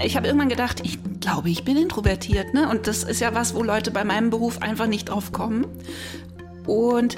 [0.00, 2.54] Ich habe irgendwann gedacht, ich glaube, ich bin introvertiert.
[2.54, 2.68] Ne?
[2.68, 5.66] Und das ist ja was, wo Leute bei meinem Beruf einfach nicht drauf kommen.
[6.66, 7.16] Und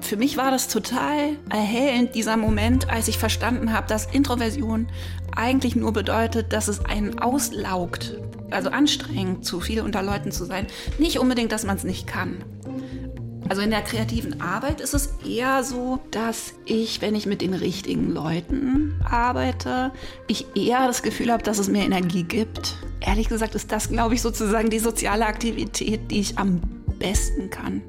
[0.00, 4.88] für mich war das total erhellend, dieser Moment, als ich verstanden habe, dass Introversion
[5.34, 8.16] eigentlich nur bedeutet, dass es einen auslaugt.
[8.50, 10.66] Also anstrengend, zu viel unter Leuten zu sein.
[10.98, 12.44] Nicht unbedingt, dass man es nicht kann.
[13.48, 17.54] Also in der kreativen Arbeit ist es eher so, dass ich, wenn ich mit den
[17.54, 19.92] richtigen Leuten arbeite,
[20.26, 22.76] ich eher das Gefühl habe, dass es mir Energie gibt.
[23.00, 26.60] Ehrlich gesagt ist das, glaube ich, sozusagen die soziale Aktivität, die ich am
[26.98, 27.82] besten kann.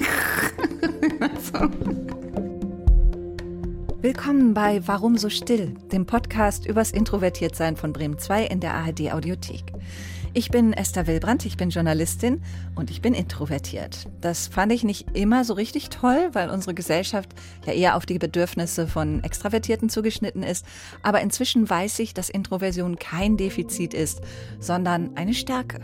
[1.52, 1.68] so.
[4.00, 9.12] Willkommen bei Warum so still, dem Podcast übers Introvertiertsein von Bremen 2 in der ARD
[9.12, 9.64] Audiothek.
[10.34, 12.42] Ich bin Esther Wilbrandt, ich bin Journalistin
[12.74, 14.08] und ich bin introvertiert.
[14.22, 17.28] Das fand ich nicht immer so richtig toll, weil unsere Gesellschaft
[17.66, 20.64] ja eher auf die Bedürfnisse von Extravertierten zugeschnitten ist.
[21.02, 24.22] Aber inzwischen weiß ich, dass Introversion kein Defizit ist,
[24.58, 25.80] sondern eine Stärke.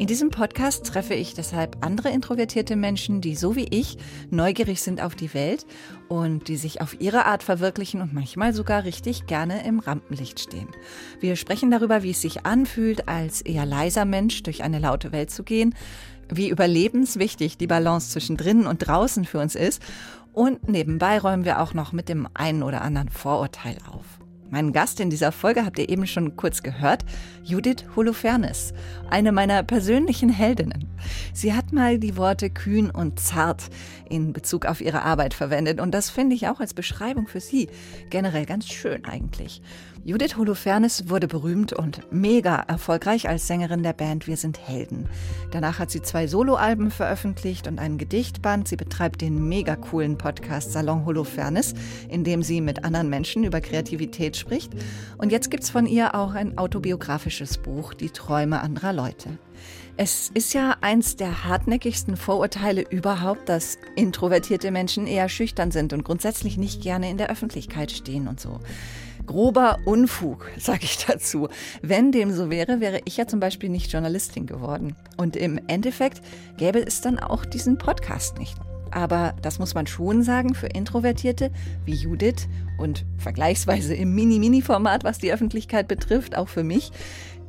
[0.00, 3.98] In diesem Podcast treffe ich deshalb andere introvertierte Menschen, die so wie ich
[4.30, 5.66] neugierig sind auf die Welt
[6.08, 10.68] und die sich auf ihre Art verwirklichen und manchmal sogar richtig gerne im Rampenlicht stehen.
[11.20, 15.30] Wir sprechen darüber, wie es sich anfühlt, als eher leiser Mensch durch eine laute Welt
[15.30, 15.74] zu gehen,
[16.30, 19.82] wie überlebenswichtig die Balance zwischen drinnen und draußen für uns ist
[20.32, 24.19] und nebenbei räumen wir auch noch mit dem einen oder anderen Vorurteil auf.
[24.50, 27.04] Mein Gast in dieser Folge habt ihr eben schon kurz gehört,
[27.44, 28.74] Judith Holofernes,
[29.08, 30.88] eine meiner persönlichen Heldinnen.
[31.32, 33.70] Sie hat mal die Worte kühn und zart
[34.08, 37.68] in Bezug auf ihre Arbeit verwendet und das finde ich auch als Beschreibung für sie
[38.10, 39.62] generell ganz schön eigentlich.
[40.02, 45.06] Judith Holofernes wurde berühmt und mega erfolgreich als Sängerin der Band Wir sind Helden.
[45.50, 48.66] Danach hat sie zwei Soloalben veröffentlicht und einen Gedichtband.
[48.66, 51.74] Sie betreibt den mega coolen Podcast Salon Holofernes,
[52.08, 54.72] in dem sie mit anderen Menschen über Kreativität spricht.
[55.18, 59.36] Und jetzt gibt's von ihr auch ein autobiografisches Buch, Die Träume anderer Leute.
[59.98, 66.04] Es ist ja eins der hartnäckigsten Vorurteile überhaupt, dass introvertierte Menschen eher schüchtern sind und
[66.04, 68.60] grundsätzlich nicht gerne in der Öffentlichkeit stehen und so.
[69.30, 71.48] Grober Unfug, sage ich dazu.
[71.82, 74.96] Wenn dem so wäre, wäre ich ja zum Beispiel nicht Journalistin geworden.
[75.18, 76.20] Und im Endeffekt
[76.56, 78.56] gäbe es dann auch diesen Podcast nicht.
[78.90, 81.52] Aber das muss man schon sagen für Introvertierte
[81.84, 86.90] wie Judith und vergleichsweise im Mini-Mini-Format, was die Öffentlichkeit betrifft, auch für mich,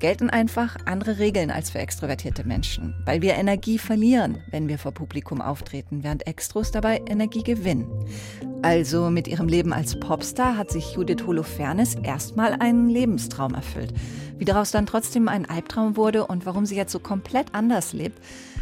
[0.02, 4.92] gelten einfach andere Regeln als für extrovertierte Menschen, weil wir Energie verlieren, wenn wir vor
[4.92, 7.88] Publikum auftreten, während Extros dabei Energie gewinnen.
[8.64, 13.94] Also mit ihrem Leben als Popstar hat sich Judith Holofernes erstmal einen Lebenstraum erfüllt.
[14.38, 18.20] Wie daraus dann trotzdem ein Albtraum wurde und warum sie jetzt so komplett anders lebt,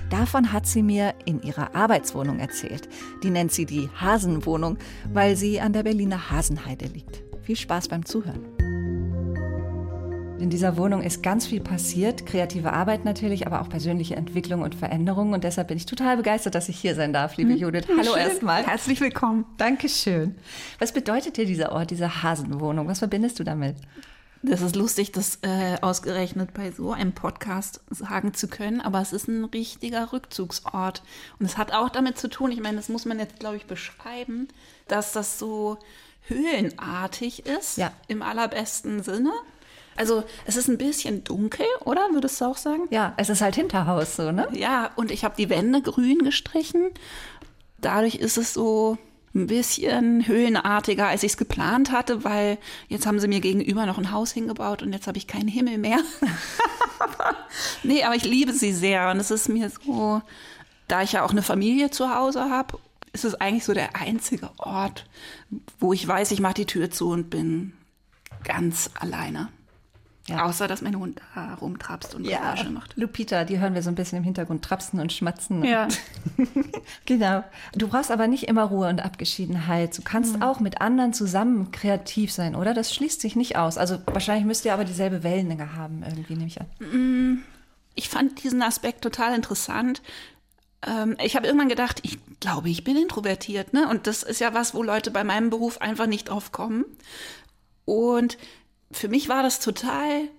[0.09, 2.89] davon hat sie mir in ihrer Arbeitswohnung erzählt.
[3.23, 4.77] Die nennt sie die Hasenwohnung,
[5.13, 7.23] weil sie an der Berliner Hasenheide liegt.
[7.43, 8.58] Viel Spaß beim Zuhören.
[10.39, 14.73] In dieser Wohnung ist ganz viel passiert, kreative Arbeit natürlich, aber auch persönliche Entwicklung und
[14.73, 15.33] Veränderung.
[15.33, 17.57] Und deshalb bin ich total begeistert, dass ich hier sein darf, liebe hm.
[17.57, 17.83] Judith.
[17.89, 18.65] Hallo erstmal.
[18.65, 19.43] Herzlich willkommen.
[19.57, 20.35] Dankeschön.
[20.79, 22.87] Was bedeutet dir dieser Ort, diese Hasenwohnung?
[22.87, 23.75] Was verbindest du damit?
[24.41, 29.11] Das ist lustig, das äh, ausgerechnet bei so einem Podcast sagen zu können, aber es
[29.11, 31.03] ist ein richtiger Rückzugsort.
[31.39, 33.65] Und es hat auch damit zu tun, ich meine, das muss man jetzt, glaube ich,
[33.65, 34.47] beschreiben,
[34.87, 35.77] dass das so
[36.27, 37.91] höhlenartig ist, ja.
[38.07, 39.33] im allerbesten Sinne.
[39.99, 42.07] Also es ist ein bisschen dunkel, oder?
[42.13, 42.83] Würdest du auch sagen?
[42.89, 44.47] Ja, es ist halt Hinterhaus so, ne?
[44.53, 46.91] Ja, und ich habe die Wände grün gestrichen.
[47.79, 48.97] Dadurch ist es so
[49.35, 53.97] ein bisschen höhenartiger, als ich es geplant hatte, weil jetzt haben sie mir gegenüber noch
[53.97, 55.99] ein Haus hingebaut und jetzt habe ich keinen Himmel mehr.
[57.83, 60.21] nee, aber ich liebe sie sehr und es ist mir so,
[60.87, 62.79] da ich ja auch eine Familie zu Hause habe,
[63.11, 65.07] ist es eigentlich so der einzige Ort,
[65.77, 67.73] wo ich weiß, ich mache die Tür zu und bin
[68.45, 69.49] ganz alleine.
[70.29, 70.45] Ja.
[70.45, 72.39] Außer, dass mein Hund da rumtrapst und ja.
[72.39, 72.95] Geräusche macht.
[72.97, 75.63] Lupita, die hören wir so ein bisschen im Hintergrund trapsen und schmatzen.
[75.63, 75.87] Ja.
[77.05, 77.43] genau.
[77.73, 79.97] Du brauchst aber nicht immer Ruhe und Abgeschiedenheit.
[79.97, 80.43] Du kannst mhm.
[80.43, 82.73] auch mit anderen zusammen kreativ sein, oder?
[82.73, 83.77] Das schließt sich nicht aus.
[83.77, 86.67] Also wahrscheinlich müsst ihr aber dieselbe Wellenlänge haben, irgendwie, nehme ich an.
[86.79, 87.43] Mm,
[87.95, 90.01] ich fand diesen Aspekt total interessant.
[90.85, 93.73] Ähm, ich habe irgendwann gedacht, ich glaube, ich bin introvertiert.
[93.73, 93.87] Ne?
[93.89, 96.85] Und das ist ja was, wo Leute bei meinem Beruf einfach nicht drauf kommen.
[97.85, 98.37] Und
[98.91, 100.29] für mich war das total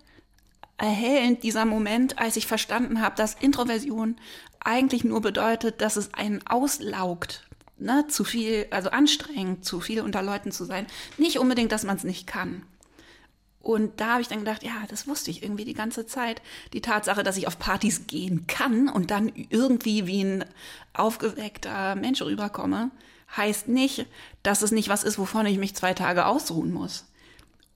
[0.77, 4.17] erhellend, dieser Moment, als ich verstanden habe, dass Introversion
[4.61, 7.47] eigentlich nur bedeutet, dass es einen auslaugt.
[7.79, 10.87] Ne, zu viel, also anstrengend, zu viel unter Leuten zu sein.
[11.17, 12.63] Nicht unbedingt, dass man es nicht kann.
[13.63, 16.43] Und da habe ich dann gedacht, ja, das wusste ich irgendwie die ganze Zeit.
[16.75, 20.45] Die Tatsache, dass ich auf Partys gehen kann und dann irgendwie wie ein
[20.93, 22.91] aufgeweckter Mensch rüberkomme,
[23.35, 24.07] heißt nicht,
[24.43, 27.07] dass es nicht was ist, wovon ich mich zwei Tage ausruhen muss.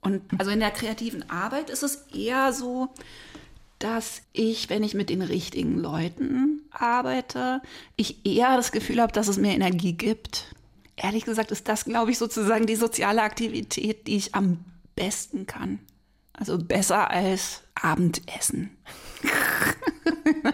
[0.05, 2.89] Und also in der kreativen Arbeit ist es eher so,
[3.79, 7.61] dass ich, wenn ich mit den richtigen Leuten arbeite,
[7.95, 10.53] ich eher das Gefühl habe, dass es mir Energie gibt.
[10.95, 14.59] Ehrlich gesagt ist das, glaube ich, sozusagen die soziale Aktivität, die ich am
[14.95, 15.79] besten kann.
[16.33, 18.77] Also besser als Abendessen.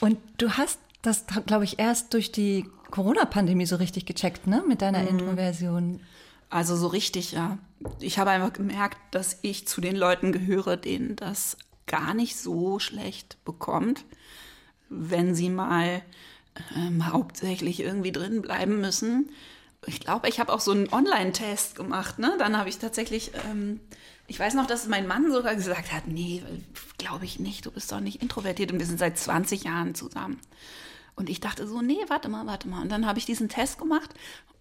[0.00, 4.62] Und du hast das, glaube ich, erst durch die Corona-Pandemie so richtig gecheckt, ne?
[4.66, 5.08] Mit deiner mhm.
[5.08, 6.00] Introversion.
[6.50, 7.58] Also so richtig, ja.
[8.00, 11.56] Ich habe einfach gemerkt, dass ich zu den Leuten gehöre, denen das
[11.86, 14.04] gar nicht so schlecht bekommt,
[14.88, 16.02] wenn sie mal
[16.76, 19.30] ähm, hauptsächlich irgendwie drin bleiben müssen.
[19.86, 22.18] Ich glaube, ich habe auch so einen Online-Test gemacht.
[22.18, 22.34] Ne?
[22.38, 23.80] Dann habe ich tatsächlich, ähm,
[24.26, 26.42] ich weiß noch, dass mein Mann sogar gesagt hat, nee,
[26.98, 30.40] glaube ich nicht, du bist doch nicht introvertiert und wir sind seit 20 Jahren zusammen.
[31.14, 32.82] Und ich dachte so, nee, warte mal, warte mal.
[32.82, 34.14] Und dann habe ich diesen Test gemacht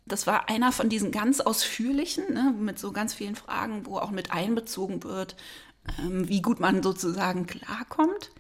[0.08, 4.12] das war einer von diesen ganz ausführlichen, ne, mit so ganz vielen Fragen, wo auch
[4.12, 5.36] mit einbezogen wird,
[6.00, 8.32] ähm, wie gut man sozusagen klarkommt.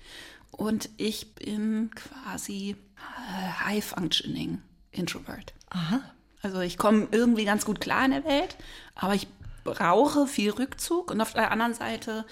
[0.52, 4.62] Und ich bin quasi äh, High-Functioning
[4.92, 5.54] Introvert.
[5.70, 6.02] Aha.
[6.42, 8.56] Also ich komme irgendwie ganz gut klar in der Welt,
[8.96, 9.28] aber ich
[9.64, 12.26] brauche viel Rückzug und auf der anderen Seite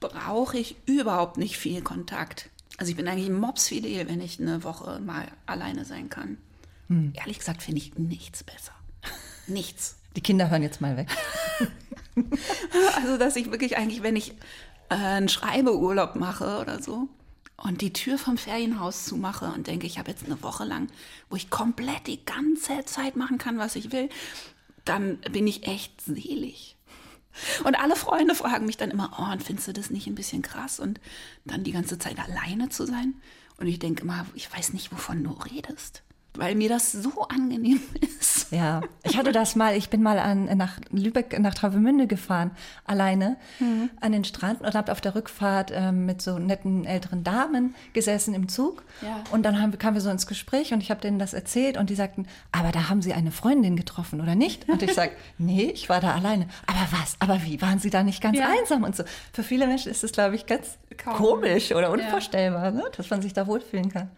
[0.00, 2.50] brauche ich überhaupt nicht viel Kontakt.
[2.76, 6.38] Also ich bin eigentlich mopsfidel, wenn ich eine Woche mal alleine sein kann.
[6.88, 7.12] Hm.
[7.14, 8.72] Ehrlich gesagt finde ich nichts besser.
[9.46, 9.96] Nichts.
[10.16, 11.08] Die Kinder hören jetzt mal weg.
[12.96, 14.32] also, dass ich wirklich eigentlich, wenn ich
[14.90, 17.08] äh, einen Schreibeurlaub mache oder so
[17.56, 20.88] und die Tür vom Ferienhaus zumache und denke, ich habe jetzt eine Woche lang,
[21.30, 24.08] wo ich komplett die ganze Zeit machen kann, was ich will,
[24.84, 26.76] dann bin ich echt selig.
[27.64, 30.42] Und alle Freunde fragen mich dann immer, oh, und findest du das nicht ein bisschen
[30.42, 30.80] krass?
[30.80, 31.00] Und
[31.46, 33.14] dann die ganze Zeit alleine zu sein?
[33.56, 36.02] Und ich denke immer, ich weiß nicht, wovon du redest
[36.34, 38.50] weil mir das so angenehm ist.
[38.50, 42.50] Ja, ich hatte das mal, ich bin mal an, nach Lübeck, nach Travemünde gefahren,
[42.84, 43.90] alleine mhm.
[44.00, 48.34] an den Strand und habe auf der Rückfahrt ähm, mit so netten älteren Damen gesessen
[48.34, 48.82] im Zug.
[49.00, 49.22] Ja.
[49.30, 51.90] Und dann haben, kamen wir so ins Gespräch und ich habe denen das erzählt und
[51.90, 54.68] die sagten, aber da haben sie eine Freundin getroffen, oder nicht?
[54.68, 56.46] Und ich sage, nee, ich war da alleine.
[56.66, 57.16] Aber was?
[57.18, 57.60] Aber wie?
[57.60, 58.48] Waren sie da nicht ganz ja.
[58.48, 59.04] einsam und so?
[59.32, 61.14] Für viele Menschen ist es, glaube ich, ganz Kaum.
[61.14, 62.70] komisch oder unvorstellbar, ja.
[62.70, 62.84] ne?
[62.96, 64.10] dass man sich da wohlfühlen kann.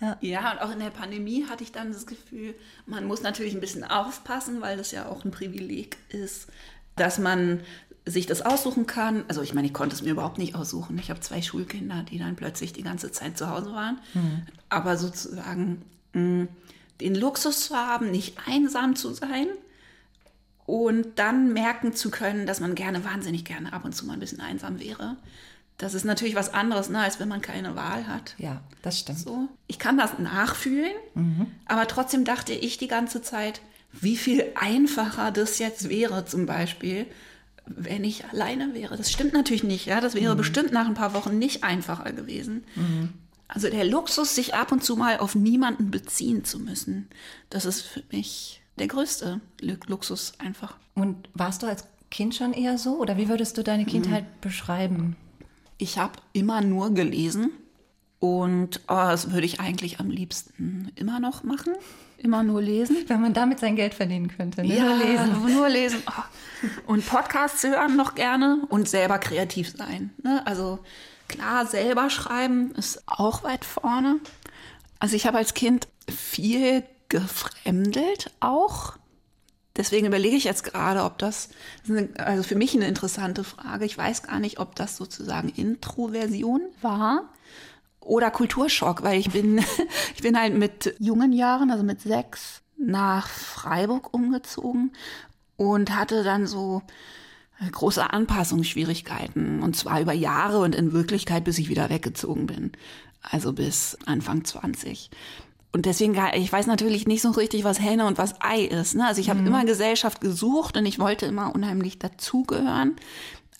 [0.00, 0.16] Ja.
[0.20, 2.54] ja, und auch in der Pandemie hatte ich dann das Gefühl,
[2.86, 6.48] man muss natürlich ein bisschen aufpassen, weil das ja auch ein Privileg ist,
[6.96, 7.60] dass man
[8.06, 9.24] sich das aussuchen kann.
[9.28, 10.98] Also ich meine, ich konnte es mir überhaupt nicht aussuchen.
[10.98, 13.98] Ich habe zwei Schulkinder, die dann plötzlich die ganze Zeit zu Hause waren.
[14.14, 14.42] Mhm.
[14.70, 15.82] Aber sozusagen
[16.14, 16.48] mh,
[17.00, 19.48] den Luxus zu haben, nicht einsam zu sein
[20.66, 24.20] und dann merken zu können, dass man gerne, wahnsinnig gerne ab und zu mal ein
[24.20, 25.16] bisschen einsam wäre.
[25.80, 28.34] Das ist natürlich was anderes, ne, als wenn man keine Wahl hat.
[28.36, 29.18] Ja, das stimmt.
[29.18, 29.48] So.
[29.66, 31.46] Ich kann das nachfühlen, mhm.
[31.64, 37.06] aber trotzdem dachte ich die ganze Zeit, wie viel einfacher das jetzt wäre, zum Beispiel,
[37.64, 38.98] wenn ich alleine wäre.
[38.98, 40.02] Das stimmt natürlich nicht, ja.
[40.02, 40.38] Das wäre mhm.
[40.38, 42.64] bestimmt nach ein paar Wochen nicht einfacher gewesen.
[42.74, 43.14] Mhm.
[43.48, 47.08] Also der Luxus, sich ab und zu mal auf niemanden beziehen zu müssen,
[47.48, 49.40] das ist für mich der größte
[49.86, 50.76] Luxus einfach.
[50.94, 52.98] Und warst du als Kind schon eher so?
[52.98, 54.40] Oder wie würdest du deine Kindheit mhm.
[54.42, 55.16] beschreiben?
[55.80, 57.52] Ich habe immer nur gelesen
[58.18, 61.72] und oh, das würde ich eigentlich am liebsten immer noch machen.
[62.18, 62.98] Immer nur lesen.
[63.06, 64.60] Wenn man damit sein Geld verdienen könnte.
[64.60, 64.76] Ne?
[64.76, 65.54] Ja, nur lesen.
[65.54, 66.02] Nur lesen.
[66.06, 66.92] Oh.
[66.92, 70.10] Und Podcasts hören noch gerne und selber kreativ sein.
[70.22, 70.46] Ne?
[70.46, 70.80] Also
[71.28, 74.20] klar, selber schreiben ist auch weit vorne.
[74.98, 78.98] Also ich habe als Kind viel gefremdelt auch.
[79.80, 81.48] Deswegen überlege ich jetzt gerade, ob das,
[82.18, 83.86] also für mich eine interessante Frage.
[83.86, 87.30] Ich weiß gar nicht, ob das sozusagen Introversion war
[87.98, 89.64] oder Kulturschock, weil ich bin,
[90.14, 94.92] ich bin halt mit jungen Jahren, also mit sechs, nach Freiburg umgezogen
[95.56, 96.82] und hatte dann so
[97.72, 102.72] große Anpassungsschwierigkeiten und zwar über Jahre und in Wirklichkeit, bis ich wieder weggezogen bin.
[103.22, 105.08] Also bis Anfang 20.
[105.72, 108.96] Und deswegen, ich weiß natürlich nicht so richtig, was Hähne und was Ei ist.
[108.96, 109.06] Ne?
[109.06, 109.46] Also ich habe mhm.
[109.46, 112.96] immer Gesellschaft gesucht und ich wollte immer unheimlich dazugehören.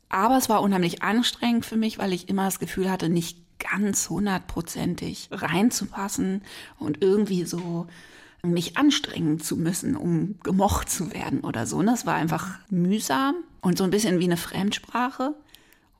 [0.08, 4.10] Aber es war unheimlich anstrengend für mich, weil ich immer das Gefühl hatte, nicht ganz
[4.10, 6.42] hundertprozentig reinzupassen
[6.78, 7.86] und irgendwie so
[8.42, 11.80] mich anstrengen zu müssen, um gemocht zu werden oder so.
[11.82, 15.34] Das war einfach mühsam und so ein bisschen wie eine Fremdsprache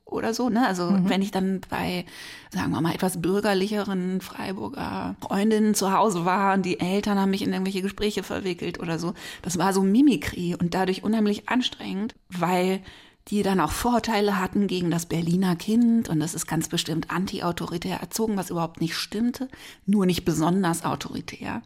[0.05, 0.49] oder so.
[0.49, 0.65] Ne?
[0.67, 1.09] Also mhm.
[1.09, 2.05] wenn ich dann bei,
[2.51, 7.41] sagen wir mal, etwas bürgerlicheren Freiburger Freundinnen zu Hause war und die Eltern haben mich
[7.41, 12.81] in irgendwelche Gespräche verwickelt oder so, das war so Mimikry und dadurch unheimlich anstrengend, weil
[13.27, 17.99] die dann auch Vorteile hatten gegen das Berliner Kind und das ist ganz bestimmt anti-autoritär
[17.99, 19.47] erzogen, was überhaupt nicht stimmte,
[19.85, 21.61] nur nicht besonders autoritär.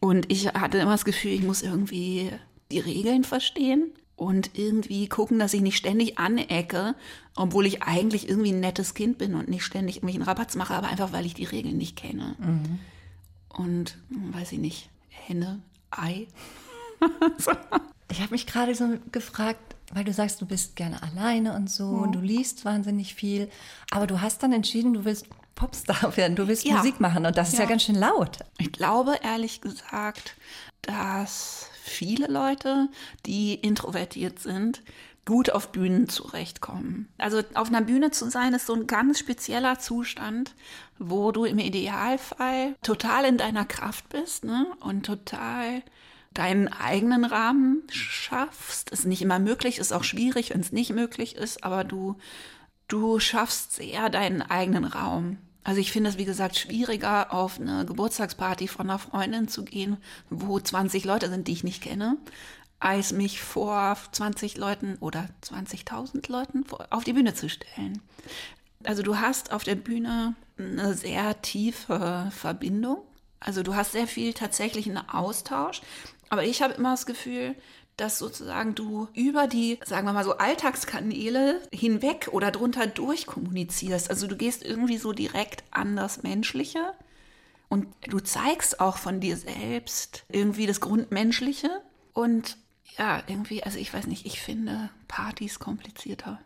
[0.00, 2.30] Und ich hatte immer das Gefühl, ich muss irgendwie
[2.72, 6.94] die Regeln verstehen und irgendwie gucken, dass ich nicht ständig anecke,
[7.34, 10.88] obwohl ich eigentlich irgendwie ein nettes Kind bin und nicht ständig irgendwelchen Rabatz mache, aber
[10.88, 12.36] einfach, weil ich die Regeln nicht kenne.
[12.38, 12.78] Mhm.
[13.48, 15.60] Und, hm, weiß ich nicht, Henne,
[15.90, 16.28] Ei.
[18.12, 21.86] Ich habe mich gerade so gefragt, weil du sagst, du bist gerne alleine und so
[21.86, 22.02] mhm.
[22.02, 23.48] und du liest wahnsinnig viel,
[23.92, 26.76] aber du hast dann entschieden, du willst Popstar werden, du willst ja.
[26.76, 27.60] Musik machen und das ist ja.
[27.60, 28.40] ja ganz schön laut.
[28.58, 30.34] Ich glaube ehrlich gesagt,
[30.82, 32.88] dass viele Leute,
[33.26, 34.82] die introvertiert sind,
[35.26, 37.08] gut auf Bühnen zurechtkommen.
[37.18, 40.54] Also auf einer Bühne zu sein, ist so ein ganz spezieller Zustand,
[40.98, 44.66] wo du im Idealfall total in deiner Kraft bist ne?
[44.80, 45.82] und total
[46.32, 48.90] deinen eigenen Rahmen schaffst.
[48.90, 52.16] Ist nicht immer möglich, ist auch schwierig, wenn es nicht möglich ist, aber du,
[52.88, 55.38] du schaffst sehr deinen eigenen Raum.
[55.62, 59.98] Also ich finde es, wie gesagt, schwieriger, auf eine Geburtstagsparty von einer Freundin zu gehen,
[60.30, 62.16] wo 20 Leute sind, die ich nicht kenne,
[62.78, 68.00] als mich vor 20 Leuten oder 20.000 Leuten auf die Bühne zu stellen.
[68.84, 73.02] Also du hast auf der Bühne eine sehr tiefe Verbindung.
[73.38, 75.82] Also du hast sehr viel tatsächlich einen Austausch.
[76.30, 77.54] Aber ich habe immer das Gefühl,
[78.00, 84.10] dass sozusagen du über die, sagen wir mal so, Alltagskanäle hinweg oder drunter durch kommunizierst.
[84.10, 86.94] Also du gehst irgendwie so direkt an das Menschliche
[87.68, 91.68] und du zeigst auch von dir selbst irgendwie das Grundmenschliche.
[92.12, 92.56] Und
[92.98, 96.40] ja, irgendwie, also ich weiß nicht, ich finde Partys komplizierter.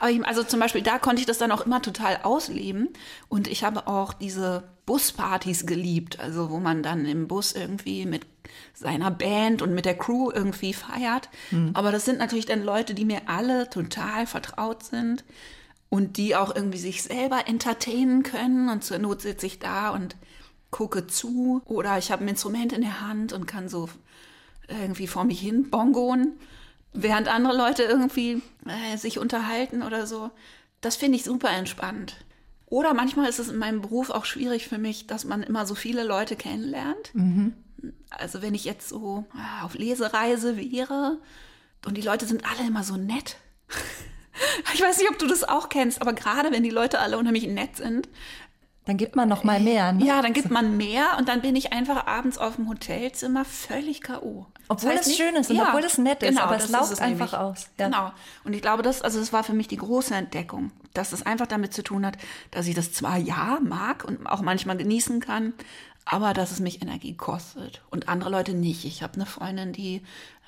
[0.00, 2.88] Aber ich, also zum Beispiel, da konnte ich das dann auch immer total ausleben.
[3.28, 8.26] Und ich habe auch diese Buspartys geliebt, also wo man dann im Bus irgendwie mit
[8.74, 11.28] seiner Band und mit der Crew irgendwie feiert.
[11.50, 11.70] Mhm.
[11.74, 15.24] Aber das sind natürlich dann Leute, die mir alle total vertraut sind
[15.90, 18.68] und die auch irgendwie sich selber entertainen können.
[18.68, 20.16] Und zur Not sitze ich da und
[20.70, 21.62] gucke zu.
[21.66, 23.88] Oder ich habe ein Instrument in der Hand und kann so
[24.68, 26.34] irgendwie vor mich hin bongoen
[26.92, 30.30] während andere Leute irgendwie äh, sich unterhalten oder so.
[30.80, 32.16] Das finde ich super entspannt.
[32.66, 35.74] Oder manchmal ist es in meinem Beruf auch schwierig für mich, dass man immer so
[35.74, 37.14] viele Leute kennenlernt.
[37.14, 37.54] Mhm.
[38.10, 41.18] Also wenn ich jetzt so äh, auf Lesereise wäre
[41.86, 43.36] und die Leute sind alle immer so nett.
[44.74, 47.46] ich weiß nicht, ob du das auch kennst, aber gerade wenn die Leute alle unheimlich
[47.46, 48.08] nett sind,
[48.88, 49.92] dann gibt man noch mal mehr.
[49.92, 50.06] Ne?
[50.06, 54.00] Ja, dann gibt man mehr und dann bin ich einfach abends auf dem Hotelzimmer völlig
[54.00, 54.46] K.O.
[54.68, 56.70] Obwohl das heißt es schön ist und ja, obwohl es nett ist, genau, aber es
[56.70, 57.34] lauft es einfach nämlich.
[57.34, 57.68] aus.
[57.78, 57.84] Ja.
[57.84, 58.12] Genau.
[58.44, 61.46] Und ich glaube, das, also das war für mich die große Entdeckung, dass es einfach
[61.46, 62.16] damit zu tun hat,
[62.50, 65.52] dass ich das zwar ja mag und auch manchmal genießen kann,
[66.06, 68.86] aber dass es mich Energie kostet und andere Leute nicht.
[68.86, 70.00] Ich habe eine Freundin, die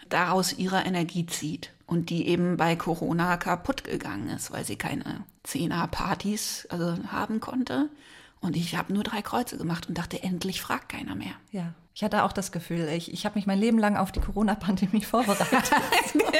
[0.08, 5.24] daraus ihre Energie zieht und die eben bei Corona kaputt gegangen ist, weil sie keine
[5.42, 7.90] Zehner-Partys also haben konnte
[8.40, 11.32] und ich habe nur drei Kreuze gemacht und dachte, endlich fragt keiner mehr.
[11.52, 14.20] Ja, ich hatte auch das Gefühl, ich, ich habe mich mein Leben lang auf die
[14.20, 15.70] Corona-Pandemie vorbereitet.
[16.12, 16.30] genau.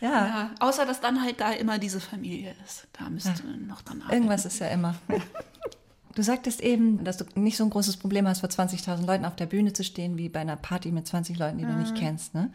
[0.00, 0.26] Ja.
[0.26, 0.50] ja.
[0.60, 2.86] Außer, dass dann halt da immer diese Familie ist.
[2.92, 3.56] Da müsste ja.
[3.66, 4.14] noch dann arbeiten.
[4.14, 4.94] Irgendwas ist ja immer.
[6.16, 9.36] Du sagtest eben, dass du nicht so ein großes Problem hast, vor 20.000 Leuten auf
[9.36, 11.70] der Bühne zu stehen, wie bei einer Party mit 20 Leuten, die mhm.
[11.70, 11.98] du nicht mhm.
[11.98, 12.34] kennst.
[12.34, 12.52] Ne?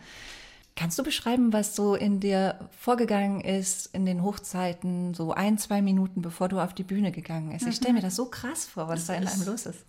[0.75, 5.81] Kannst du beschreiben, was so in dir vorgegangen ist in den Hochzeiten, so ein, zwei
[5.81, 7.65] Minuten, bevor du auf die Bühne gegangen bist?
[7.65, 8.05] Ich stelle mir mhm.
[8.05, 9.85] das so krass vor, was das da in einem los ist.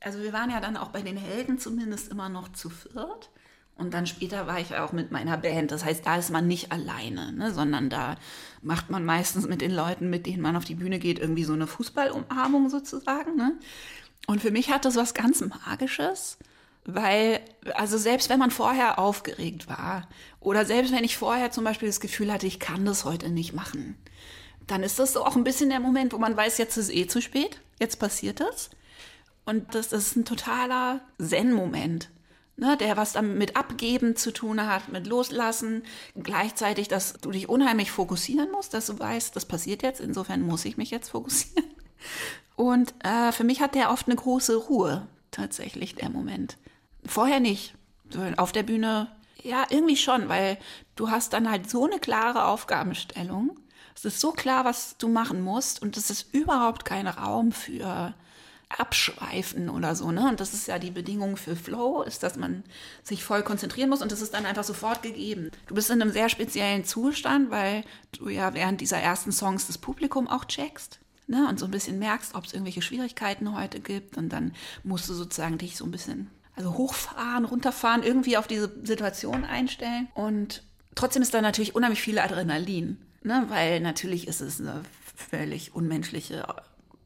[0.00, 3.30] Also wir waren ja dann auch bei den Helden zumindest immer noch zu viert.
[3.76, 5.70] Und dann später war ich auch mit meiner Band.
[5.70, 8.16] Das heißt, da ist man nicht alleine, ne, sondern da
[8.60, 11.52] macht man meistens mit den Leuten, mit denen man auf die Bühne geht, irgendwie so
[11.52, 13.36] eine Fußballumarmung sozusagen.
[13.36, 13.56] Ne?
[14.26, 16.38] Und für mich hat das was ganz Magisches
[16.90, 17.40] weil,
[17.74, 20.08] also selbst wenn man vorher aufgeregt war
[20.40, 23.52] oder selbst wenn ich vorher zum Beispiel das Gefühl hatte, ich kann das heute nicht
[23.52, 23.98] machen,
[24.66, 27.20] dann ist das auch ein bisschen der Moment, wo man weiß, jetzt ist eh zu
[27.20, 28.70] spät, jetzt passiert das.
[29.44, 32.08] Und das, das ist ein totaler Zen-Moment,
[32.56, 35.82] ne, der was dann mit Abgeben zu tun hat, mit Loslassen,
[36.16, 40.64] gleichzeitig, dass du dich unheimlich fokussieren musst, dass du weißt, das passiert jetzt, insofern muss
[40.64, 41.68] ich mich jetzt fokussieren.
[42.56, 46.56] Und äh, für mich hat der oft eine große Ruhe, tatsächlich, der Moment.
[47.08, 47.74] Vorher nicht.
[48.36, 49.10] Auf der Bühne,
[49.42, 50.58] ja, irgendwie schon, weil
[50.96, 53.58] du hast dann halt so eine klare Aufgabenstellung.
[53.94, 58.14] Es ist so klar, was du machen musst und es ist überhaupt kein Raum für
[58.68, 60.28] Abschweifen oder so, ne?
[60.28, 62.62] Und das ist ja die Bedingung für Flow, ist, dass man
[63.02, 65.50] sich voll konzentrieren muss und das ist dann einfach sofort gegeben.
[65.66, 69.78] Du bist in einem sehr speziellen Zustand, weil du ja während dieser ersten Songs das
[69.78, 71.00] Publikum auch checkst.
[71.30, 74.16] Ne, und so ein bisschen merkst, ob es irgendwelche Schwierigkeiten heute gibt.
[74.16, 78.70] Und dann musst du sozusagen dich so ein bisschen also hochfahren, runterfahren, irgendwie auf diese
[78.82, 80.08] Situation einstellen.
[80.14, 80.64] Und
[80.96, 83.44] trotzdem ist da natürlich unheimlich viel Adrenalin, ne?
[83.48, 84.82] weil natürlich ist es eine
[85.14, 86.46] völlig unmenschliche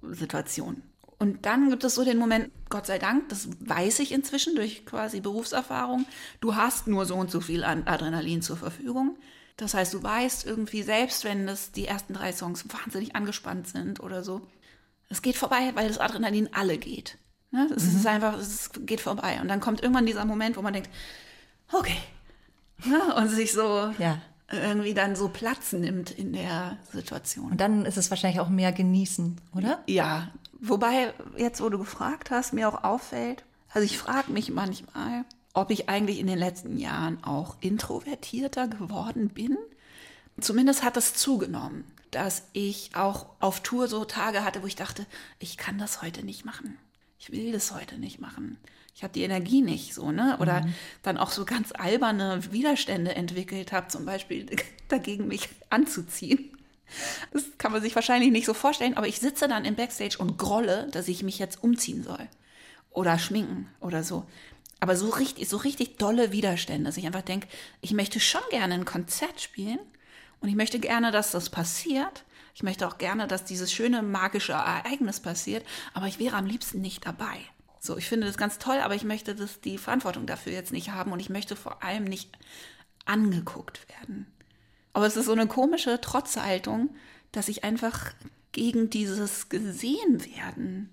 [0.02, 0.82] Situation.
[1.18, 4.85] Und dann gibt es so den Moment, Gott sei Dank, das weiß ich inzwischen durch
[4.87, 6.06] quasi Berufserfahrung,
[6.40, 9.16] du hast nur so und so viel Adrenalin zur Verfügung.
[9.56, 14.00] Das heißt, du weißt irgendwie, selbst wenn das die ersten drei Songs wahnsinnig angespannt sind
[14.00, 14.40] oder so,
[15.11, 17.18] es geht vorbei, weil das Adrenalin alle geht.
[17.52, 17.68] Ne?
[17.75, 17.97] Es mhm.
[17.97, 19.40] ist einfach, es geht vorbei.
[19.40, 20.90] Und dann kommt irgendwann dieser Moment, wo man denkt,
[21.73, 21.97] okay.
[22.85, 23.14] Ne?
[23.14, 24.18] Und sich so ja.
[24.50, 27.52] irgendwie dann so Platz nimmt in der Situation.
[27.52, 29.78] Und dann ist es wahrscheinlich auch mehr genießen, oder?
[29.87, 30.32] Ja,
[30.64, 33.42] Wobei, jetzt wo du gefragt hast, mir auch auffällt,
[33.75, 39.28] also ich frage mich manchmal, ob ich eigentlich in den letzten Jahren auch introvertierter geworden
[39.28, 39.59] bin.
[40.40, 45.04] Zumindest hat es zugenommen, dass ich auch auf Tour so Tage hatte, wo ich dachte,
[45.40, 46.78] ich kann das heute nicht machen.
[47.23, 48.59] Ich will das heute nicht machen.
[48.97, 50.37] Ich habe die Energie nicht so, ne?
[50.41, 50.75] Oder mhm.
[51.05, 54.47] dann auch so ganz alberne Widerstände entwickelt habe, zum Beispiel
[54.88, 56.50] dagegen mich anzuziehen.
[57.33, 60.37] Das kann man sich wahrscheinlich nicht so vorstellen, aber ich sitze dann im Backstage und
[60.37, 62.26] grolle, dass ich mich jetzt umziehen soll.
[62.91, 64.26] Oder schminken oder so.
[64.81, 67.47] Aber so richtig, so richtig dolle Widerstände, dass ich einfach denke,
[67.83, 69.79] ich möchte schon gerne ein Konzert spielen
[70.41, 72.25] und ich möchte gerne, dass das passiert.
[72.54, 76.80] Ich möchte auch gerne, dass dieses schöne magische Ereignis passiert, aber ich wäre am liebsten
[76.80, 77.38] nicht dabei.
[77.80, 80.90] So, ich finde das ganz toll, aber ich möchte das, die Verantwortung dafür jetzt nicht
[80.90, 82.30] haben und ich möchte vor allem nicht
[83.06, 84.26] angeguckt werden.
[84.92, 86.94] Aber es ist so eine komische Trotzhaltung,
[87.32, 88.12] dass ich einfach
[88.52, 90.90] gegen dieses Gesehenwerden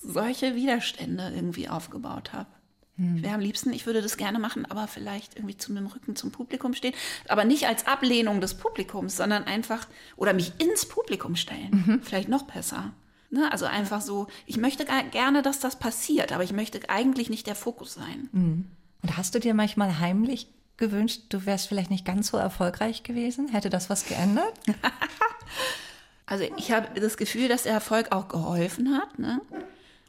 [0.00, 2.48] solche Widerstände irgendwie aufgebaut habe.
[2.96, 3.16] Hm.
[3.16, 6.16] Ich wäre am liebsten, ich würde das gerne machen, aber vielleicht irgendwie zu dem Rücken
[6.16, 6.94] zum Publikum stehen.
[7.28, 9.86] Aber nicht als Ablehnung des Publikums, sondern einfach,
[10.16, 11.84] oder mich ins Publikum stellen.
[11.86, 12.02] Mhm.
[12.02, 12.92] Vielleicht noch besser.
[13.30, 13.50] Ne?
[13.50, 17.56] Also einfach so, ich möchte gerne, dass das passiert, aber ich möchte eigentlich nicht der
[17.56, 18.28] Fokus sein.
[18.32, 18.66] Mhm.
[19.02, 20.46] Und hast du dir manchmal heimlich
[20.76, 23.48] gewünscht, du wärst vielleicht nicht ganz so erfolgreich gewesen?
[23.48, 24.52] Hätte das was geändert?
[26.26, 29.18] also ich habe das Gefühl, dass der Erfolg auch geholfen hat.
[29.18, 29.40] Ne?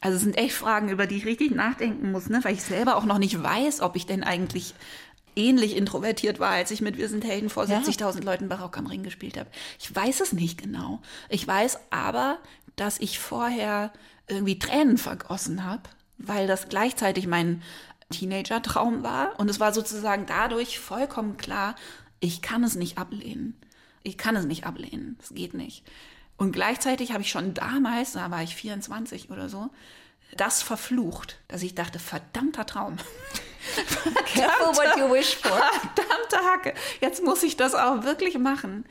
[0.01, 2.43] Also es sind echt Fragen, über die ich richtig nachdenken muss, ne?
[2.43, 4.75] weil ich selber auch noch nicht weiß, ob ich denn eigentlich
[5.35, 7.79] ähnlich introvertiert war, als ich mit Wir sind Helden vor ja.
[7.79, 9.49] 70.000 Leuten Barock am Ring gespielt habe.
[9.79, 11.01] Ich weiß es nicht genau.
[11.29, 12.39] Ich weiß aber,
[12.75, 13.91] dass ich vorher
[14.27, 15.83] irgendwie Tränen vergossen habe,
[16.17, 17.61] weil das gleichzeitig mein
[18.11, 19.39] Teenager-Traum war.
[19.39, 21.75] Und es war sozusagen dadurch vollkommen klar,
[22.19, 23.59] ich kann es nicht ablehnen.
[24.03, 25.17] Ich kann es nicht ablehnen.
[25.21, 25.83] Es geht nicht.
[26.37, 29.69] Und gleichzeitig habe ich schon damals, da war ich 24 oder so,
[30.35, 32.97] das verflucht, dass ich dachte, verdammter Traum.
[34.33, 35.57] Careful what you wish for.
[35.95, 36.73] Verdammte Hacke.
[36.99, 38.85] Jetzt muss ich das auch wirklich machen.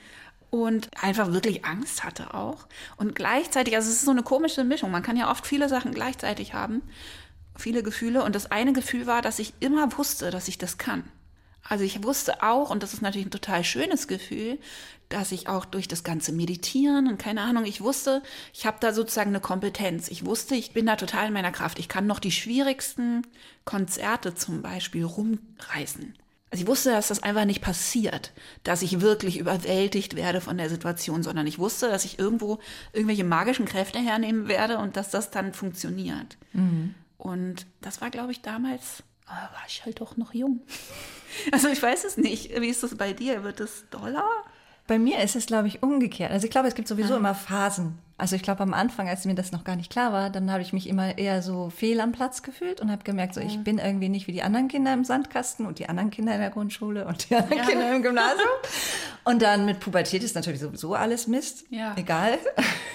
[0.50, 2.68] Und einfach wirklich Angst hatte auch.
[2.96, 4.92] Und gleichzeitig, also es ist so eine komische Mischung.
[4.92, 6.82] Man kann ja oft viele Sachen gleichzeitig haben
[7.56, 8.22] viele Gefühle.
[8.22, 11.04] Und das eine Gefühl war, dass ich immer wusste, dass ich das kann.
[11.66, 14.58] Also ich wusste auch, und das ist natürlich ein total schönes Gefühl,
[15.08, 18.22] dass ich auch durch das ganze Meditieren und keine Ahnung, ich wusste,
[18.52, 20.08] ich habe da sozusagen eine Kompetenz.
[20.08, 21.78] Ich wusste, ich bin da total in meiner Kraft.
[21.78, 23.26] Ich kann noch die schwierigsten
[23.64, 26.14] Konzerte zum Beispiel rumreißen.
[26.50, 30.68] Also ich wusste, dass das einfach nicht passiert, dass ich wirklich überwältigt werde von der
[30.68, 32.60] Situation, sondern ich wusste, dass ich irgendwo
[32.92, 36.36] irgendwelche magischen Kräfte hernehmen werde und dass das dann funktioniert.
[36.52, 36.94] Mhm.
[37.18, 40.60] Und das war, glaube ich, damals, oh, war ich halt doch noch jung.
[41.50, 42.60] Also ich weiß es nicht.
[42.60, 43.42] Wie ist das bei dir?
[43.42, 44.24] Wird es doller?
[44.86, 46.30] Bei mir ist es, glaube ich, umgekehrt.
[46.30, 47.16] Also ich glaube, es gibt sowieso ah.
[47.16, 47.98] immer Phasen.
[48.18, 50.62] Also ich glaube, am Anfang, als mir das noch gar nicht klar war, dann habe
[50.62, 53.78] ich mich immer eher so fehl am Platz gefühlt und habe gemerkt, so ich bin
[53.78, 57.04] irgendwie nicht wie die anderen Kinder im Sandkasten und die anderen Kinder in der Grundschule
[57.04, 57.64] und die anderen ja.
[57.64, 58.48] Kinder im Gymnasium.
[59.24, 61.64] und dann mit Pubertät ist natürlich sowieso alles Mist.
[61.70, 61.96] Ja.
[61.96, 62.38] Egal.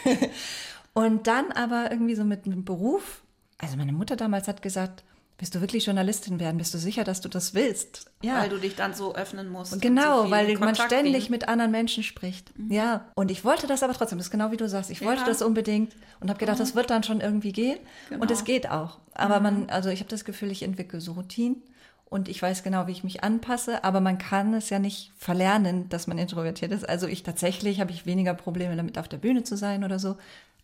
[0.94, 3.24] und dann aber irgendwie so mit einem Beruf
[3.62, 5.04] also meine Mutter damals hat gesagt,
[5.39, 6.58] Willst du wirklich Journalistin werden?
[6.58, 8.12] Bist du sicher, dass du das willst?
[8.21, 8.41] Ja.
[8.41, 9.71] Weil du dich dann so öffnen musst.
[9.71, 11.32] Und genau, so weil man ständig gehen.
[11.32, 12.58] mit anderen Menschen spricht.
[12.60, 12.71] Mhm.
[12.71, 13.06] Ja.
[13.15, 14.17] Und ich wollte das aber trotzdem.
[14.17, 14.89] Das ist genau wie du sagst.
[14.89, 15.28] Ich wollte ja.
[15.28, 16.63] das unbedingt und habe gedacht, mhm.
[16.63, 17.80] das wird dann schon irgendwie gehen.
[18.10, 18.21] Genau.
[18.21, 18.99] Und es geht auch.
[19.13, 19.43] Aber mhm.
[19.43, 21.63] man, also ich habe das Gefühl, ich entwickle so Routinen
[22.10, 23.86] und ich weiß genau, wie ich mich anpasse.
[23.86, 26.88] Aber man kann es ja nicht verlernen, dass man introvertiert ist.
[26.88, 30.17] Also ich tatsächlich habe ich weniger Probleme damit, auf der Bühne zu sein oder so.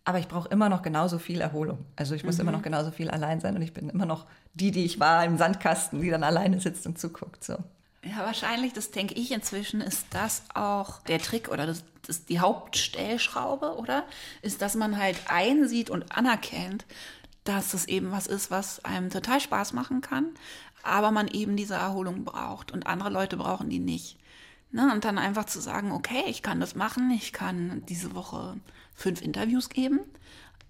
[0.05, 1.83] Aber ich brauche immer noch genauso viel Erholung.
[1.95, 2.41] Also ich muss mhm.
[2.41, 5.25] immer noch genauso viel allein sein und ich bin immer noch die, die ich war
[5.25, 7.43] im Sandkasten, die dann alleine sitzt und zuguckt.
[7.43, 7.57] So.
[8.03, 12.39] Ja, wahrscheinlich, das denke ich inzwischen, ist das auch der Trick oder das, das die
[12.39, 14.03] Hauptstellschraube, oder?
[14.43, 16.85] Ist, dass man halt einsieht und anerkennt,
[17.45, 20.27] dass es eben was ist, was einem total Spaß machen kann,
[20.83, 24.19] aber man eben diese Erholung braucht und andere Leute brauchen die nicht.
[24.71, 24.91] Ne?
[24.93, 28.55] Und dann einfach zu sagen, okay, ich kann das machen, ich kann diese Woche
[28.95, 29.99] fünf Interviews geben,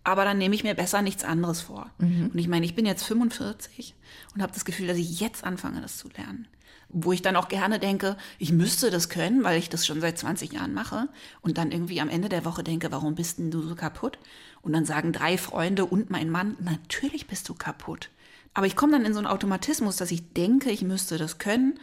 [0.04, 1.90] aber dann nehme ich mir besser nichts anderes vor.
[2.00, 2.32] Mhm.
[2.34, 3.96] Und ich meine, ich bin jetzt 45
[4.34, 6.48] und habe das Gefühl, dass ich jetzt anfange, das zu lernen.
[6.90, 10.18] wo ich dann auch gerne denke, ich müsste das können, weil ich das schon seit
[10.18, 11.10] 20 Jahren mache
[11.42, 14.18] und dann irgendwie am Ende der Woche denke, warum bist denn du so kaputt?
[14.62, 18.10] Und dann sagen drei Freunde und mein Mann, natürlich bist du kaputt.
[18.54, 21.80] Aber ich komme dann in so einen Automatismus, dass ich denke, ich müsste das können,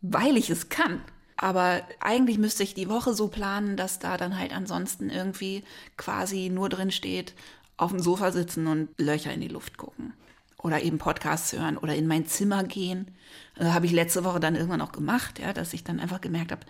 [0.00, 1.02] weil ich es kann.
[1.36, 5.64] Aber eigentlich müsste ich die Woche so planen, dass da dann halt ansonsten irgendwie
[5.96, 7.34] quasi nur drin steht,
[7.76, 10.14] auf dem Sofa sitzen und Löcher in die Luft gucken.
[10.58, 13.08] Oder eben Podcasts hören oder in mein Zimmer gehen.
[13.54, 16.52] Das habe ich letzte Woche dann irgendwann auch gemacht, ja, dass ich dann einfach gemerkt
[16.52, 16.66] habe,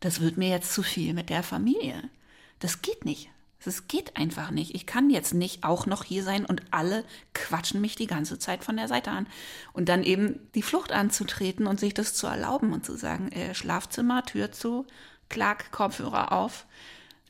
[0.00, 2.02] das wird mir jetzt zu viel mit der Familie.
[2.58, 3.30] Das geht nicht.
[3.64, 4.74] Es geht einfach nicht.
[4.74, 8.64] Ich kann jetzt nicht auch noch hier sein und alle quatschen mich die ganze Zeit
[8.64, 9.26] von der Seite an.
[9.72, 13.54] Und dann eben die Flucht anzutreten und sich das zu erlauben und zu sagen, äh,
[13.54, 14.86] Schlafzimmer, Tür zu,
[15.28, 16.66] Klack, Kopfhörer auf.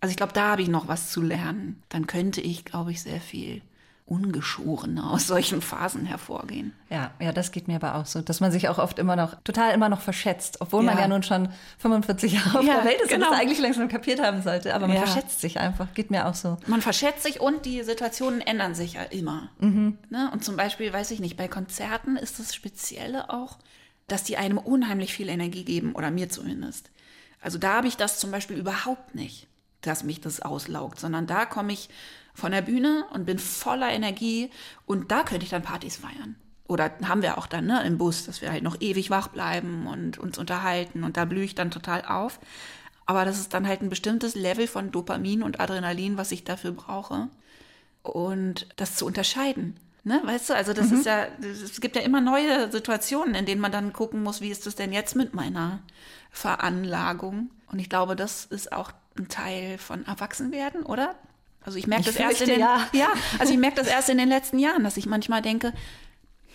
[0.01, 1.83] Also ich glaube, da habe ich noch was zu lernen.
[1.89, 3.63] Dann könnte ich, glaube ich, sehr viel
[4.09, 6.73] ungeschorener aus solchen Phasen hervorgehen.
[6.91, 9.35] Ja, ja, das geht mir aber auch so, dass man sich auch oft immer noch,
[9.43, 10.93] total immer noch verschätzt, obwohl ja.
[10.93, 13.27] man ja nun schon 45 Jahre auf ja, der Welt ist genau.
[13.27, 14.75] und das eigentlich langsam kapiert haben sollte.
[14.75, 15.03] Aber man ja.
[15.05, 16.57] verschätzt sich einfach, geht mir auch so.
[16.67, 19.51] Man verschätzt sich und die Situationen ändern sich ja immer.
[19.59, 19.99] Mhm.
[20.09, 20.31] Ne?
[20.33, 23.59] Und zum Beispiel, weiß ich nicht, bei Konzerten ist das Spezielle auch,
[24.07, 26.91] dass die einem unheimlich viel Energie geben, oder mir zumindest.
[27.41, 29.47] Also da habe ich das zum Beispiel überhaupt nicht,
[29.83, 31.89] dass mich das auslaugt, sondern da komme ich
[32.39, 34.51] von der Bühne und bin voller Energie
[34.87, 36.37] und da könnte ich dann Partys feiern.
[36.69, 39.87] Oder haben wir auch dann ne, im Bus, dass wir halt noch ewig wach bleiben
[39.87, 42.39] und uns unterhalten und da blühe ich dann total auf.
[43.07, 46.73] Aber das ist dann halt ein bestimmtes Level von Dopamin und Adrenalin, was ich dafür
[46.73, 47.29] brauche.
[48.03, 49.77] Und das zu unterscheiden.
[50.05, 50.99] Ne, weißt du, also das mhm.
[50.99, 54.51] ist ja, es gibt ja immer neue Situationen, in denen man dann gucken muss, wie
[54.51, 55.81] ist das denn jetzt mit meiner
[56.31, 57.51] Veranlagung?
[57.67, 61.17] Und ich glaube, das ist auch ein Teil von Erwachsenwerden, oder?
[61.61, 62.89] Also ich merke das erst in den, ja.
[62.93, 65.73] ja, also ich merke das erst in den letzten Jahren, dass ich manchmal denke,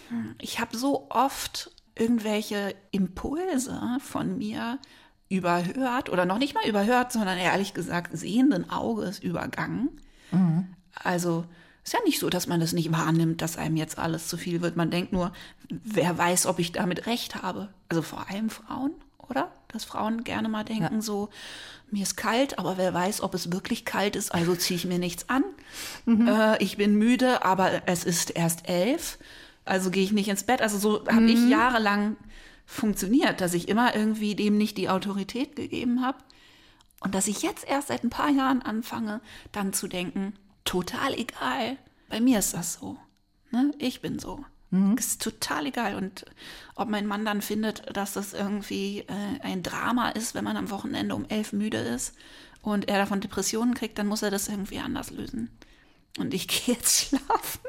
[0.09, 4.79] hm, ich habe so oft irgendwelche Impulse von mir
[5.29, 9.89] überhört oder noch nicht mal überhört, sondern ehrlich gesagt sehenden Auges übergangen.
[10.31, 10.75] Mhm.
[10.95, 11.45] Also
[11.83, 14.61] ist ja nicht so, dass man das nicht wahrnimmt, dass einem jetzt alles zu viel
[14.61, 14.77] wird.
[14.77, 15.33] Man denkt nur,
[15.69, 17.69] wer weiß, ob ich damit recht habe.
[17.89, 19.51] Also vor allem Frauen, oder?
[19.73, 21.01] Dass Frauen gerne mal denken, ja.
[21.01, 21.29] so,
[21.89, 24.99] mir ist kalt, aber wer weiß, ob es wirklich kalt ist, also ziehe ich mir
[24.99, 25.43] nichts an.
[26.05, 26.27] Mhm.
[26.27, 29.17] Äh, ich bin müde, aber es ist erst elf,
[29.65, 30.61] also gehe ich nicht ins Bett.
[30.61, 31.49] Also so habe ich mhm.
[31.49, 32.17] jahrelang
[32.65, 36.17] funktioniert, dass ich immer irgendwie dem nicht die Autorität gegeben habe.
[36.99, 39.19] Und dass ich jetzt erst seit ein paar Jahren anfange,
[39.51, 40.33] dann zu denken,
[40.63, 41.77] total egal,
[42.09, 42.97] bei mir ist das so.
[43.51, 43.73] Ne?
[43.77, 44.45] Ich bin so.
[44.73, 44.97] Mhm.
[44.97, 45.95] Ist total egal.
[45.95, 46.25] Und
[46.73, 50.71] ob mein Mann dann findet, dass das irgendwie äh, ein Drama ist, wenn man am
[50.71, 52.15] Wochenende um elf müde ist
[52.63, 55.51] und er davon Depressionen kriegt, dann muss er das irgendwie anders lösen.
[56.17, 57.61] Und ich gehe jetzt schlafen.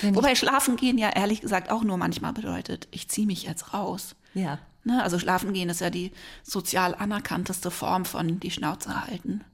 [0.00, 3.74] Wenn Wobei schlafen gehen ja ehrlich gesagt auch nur manchmal bedeutet, ich ziehe mich jetzt
[3.74, 4.16] raus.
[4.32, 4.58] Ja.
[4.84, 9.44] Ne, also schlafen gehen ist ja die sozial anerkannteste Form von die Schnauze halten.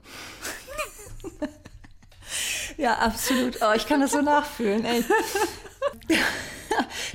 [2.76, 3.58] ja, absolut.
[3.62, 4.85] Oh, ich kann das so nachfühlen.
[4.85, 5.04] Ey.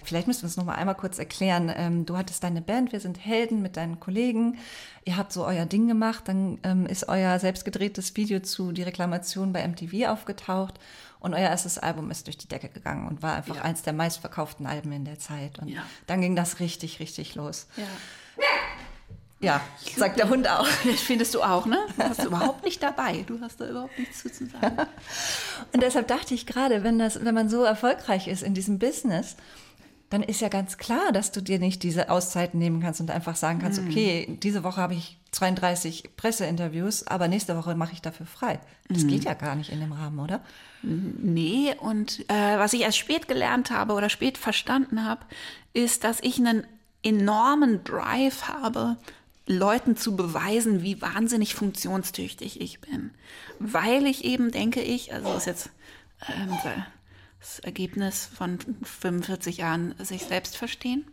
[0.03, 1.71] Vielleicht müssen wir es noch mal einmal kurz erklären.
[1.75, 4.57] Ähm, du hattest deine Band, wir sind Helden mit deinen Kollegen.
[5.03, 6.27] Ihr habt so euer Ding gemacht.
[6.27, 10.75] Dann ähm, ist euer selbstgedrehtes Video zu die Reklamation bei MTV aufgetaucht
[11.19, 13.61] und euer erstes Album ist durch die Decke gegangen und war einfach ja.
[13.63, 15.59] eins der meistverkauften Alben in der Zeit.
[15.59, 15.81] Und ja.
[16.05, 17.67] dann ging das richtig, richtig los.
[17.77, 17.83] Ja.
[19.39, 19.61] Ja,
[19.95, 20.67] sagt der Hund auch.
[20.85, 21.77] Das findest du auch, ne?
[21.95, 23.23] Du warst überhaupt nicht dabei.
[23.27, 24.77] Du hast da überhaupt nichts zu sagen.
[25.73, 29.35] Und deshalb dachte ich gerade, wenn, das, wenn man so erfolgreich ist in diesem Business,
[30.09, 33.35] dann ist ja ganz klar, dass du dir nicht diese Auszeiten nehmen kannst und einfach
[33.35, 33.89] sagen kannst, mhm.
[33.89, 38.59] okay, diese Woche habe ich 32 Presseinterviews, aber nächste Woche mache ich dafür frei.
[38.87, 39.09] Das mhm.
[39.09, 40.41] geht ja gar nicht in dem Rahmen, oder?
[40.81, 45.21] Nee, und äh, was ich erst spät gelernt habe oder spät verstanden habe,
[45.73, 46.65] ist, dass ich einen
[47.03, 48.97] enormen Drive habe,
[49.47, 53.11] Leuten zu beweisen, wie wahnsinnig funktionstüchtig ich bin.
[53.59, 55.69] Weil ich eben, denke ich, also das ist jetzt
[56.27, 56.57] ähm,
[57.39, 61.05] das Ergebnis von 45 Jahren sich selbst verstehen.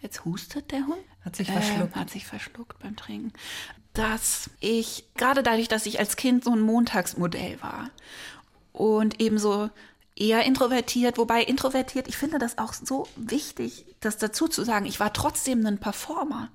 [0.00, 0.98] Jetzt hustet der Hund.
[1.24, 1.94] Hat sich verschluckt.
[1.94, 3.32] Ähm, hat sich verschluckt beim Trinken.
[3.92, 7.90] Dass ich, gerade dadurch, dass ich als Kind so ein Montagsmodell war
[8.72, 9.68] und eben so
[10.14, 15.00] eher introvertiert, wobei introvertiert, ich finde das auch so wichtig, das dazu zu sagen, ich
[15.00, 16.50] war trotzdem ein Performer.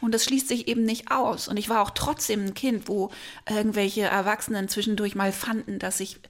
[0.00, 1.48] Und das schließt sich eben nicht aus.
[1.48, 3.10] Und ich war auch trotzdem ein Kind, wo
[3.48, 6.20] irgendwelche Erwachsenen zwischendurch mal fanden, dass ich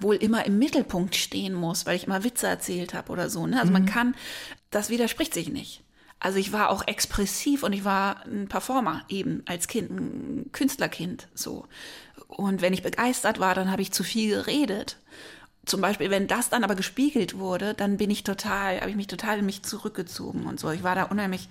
[0.00, 3.46] wohl immer im Mittelpunkt stehen muss, weil ich immer Witze erzählt habe oder so.
[3.46, 3.58] Ne?
[3.58, 3.72] Also mhm.
[3.72, 4.14] man kann,
[4.70, 5.82] das widerspricht sich nicht.
[6.20, 11.28] Also ich war auch expressiv und ich war ein Performer eben als Kind, ein Künstlerkind
[11.34, 11.66] so.
[12.26, 14.98] Und wenn ich begeistert war, dann habe ich zu viel geredet
[15.68, 19.06] zum Beispiel, wenn das dann aber gespiegelt wurde, dann bin ich total, habe ich mich
[19.06, 20.70] total in mich zurückgezogen und so.
[20.70, 21.48] Ich war da unheimlich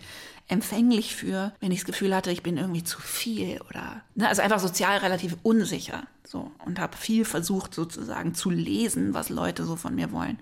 [0.47, 4.41] empfänglich für, wenn ich das Gefühl hatte, ich bin irgendwie zu viel oder, ne, also
[4.41, 6.51] einfach sozial relativ unsicher, so.
[6.65, 10.39] Und habe viel versucht sozusagen zu lesen, was Leute so von mir wollen.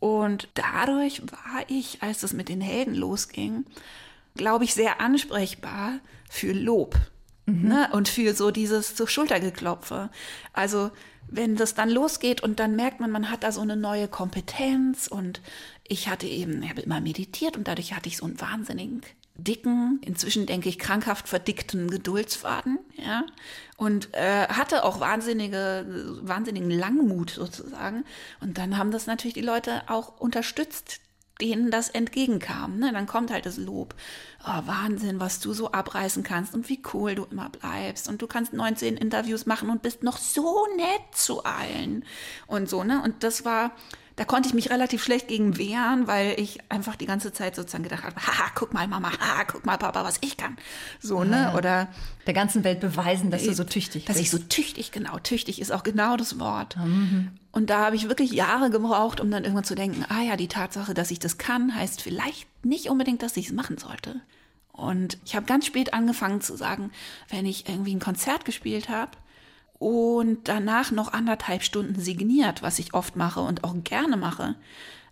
[0.00, 3.64] Und dadurch war ich, als es mit den Helden losging,
[4.34, 6.96] glaube ich, sehr ansprechbar für Lob.
[7.46, 7.68] Mhm.
[7.68, 7.88] Ne?
[7.92, 10.10] Und für so dieses so Schultergeklopfe.
[10.52, 10.90] Also
[11.30, 15.06] wenn das dann losgeht und dann merkt man, man hat da so eine neue Kompetenz
[15.06, 15.40] und
[15.86, 19.02] ich hatte eben, ich habe immer meditiert und dadurch hatte ich so einen wahnsinnigen
[19.34, 23.24] dicken, inzwischen denke ich krankhaft verdickten Geduldsfaden, ja,
[23.76, 25.86] und äh, hatte auch wahnsinnige,
[26.20, 28.04] wahnsinnigen Langmut sozusagen.
[28.40, 31.00] Und dann haben das natürlich die Leute auch unterstützt,
[31.40, 32.78] denen das entgegenkam.
[32.78, 32.92] Ne?
[32.92, 33.94] Dann kommt halt das Lob.
[34.44, 38.08] Oh, Wahnsinn, was du so abreißen kannst und wie cool du immer bleibst.
[38.08, 42.04] Und du kannst 19 Interviews machen und bist noch so nett zu allen.
[42.46, 43.02] Und so, ne?
[43.02, 43.72] Und das war,
[44.16, 47.84] da konnte ich mich relativ schlecht gegen wehren, weil ich einfach die ganze Zeit sozusagen
[47.84, 50.56] gedacht habe, haha, guck mal Mama, haha, guck mal Papa, was ich kann.
[51.00, 51.54] So, ne?
[51.56, 51.88] Oder
[52.26, 54.32] der ganzen Welt beweisen, dass du so tüchtig dass bist.
[54.32, 56.76] Dass ich so tüchtig, genau, tüchtig ist auch genau das Wort.
[56.76, 57.30] Mhm.
[57.52, 60.48] Und da habe ich wirklich Jahre gebraucht, um dann irgendwann zu denken, ah ja, die
[60.48, 64.20] Tatsache, dass ich das kann, heißt vielleicht nicht unbedingt, dass ich es machen sollte.
[64.72, 66.90] Und ich habe ganz spät angefangen zu sagen,
[67.28, 69.12] wenn ich irgendwie ein Konzert gespielt habe,
[69.80, 74.54] und danach noch anderthalb Stunden signiert, was ich oft mache und auch gerne mache.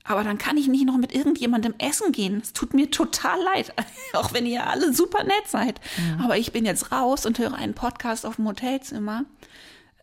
[0.05, 2.41] Aber dann kann ich nicht noch mit irgendjemandem essen gehen.
[2.43, 3.73] Es tut mir total leid,
[4.13, 5.81] auch wenn ihr alle super nett seid.
[5.97, 6.25] Ja.
[6.25, 9.25] Aber ich bin jetzt raus und höre einen Podcast auf dem Hotelzimmer.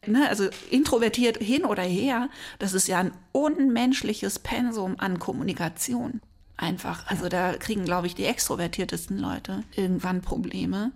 [0.07, 6.21] Ne, also introvertiert hin oder her, das ist ja ein unmenschliches Pensum an Kommunikation.
[6.57, 7.07] Einfach.
[7.07, 10.91] Also da kriegen, glaube ich, die extrovertiertesten Leute irgendwann Probleme.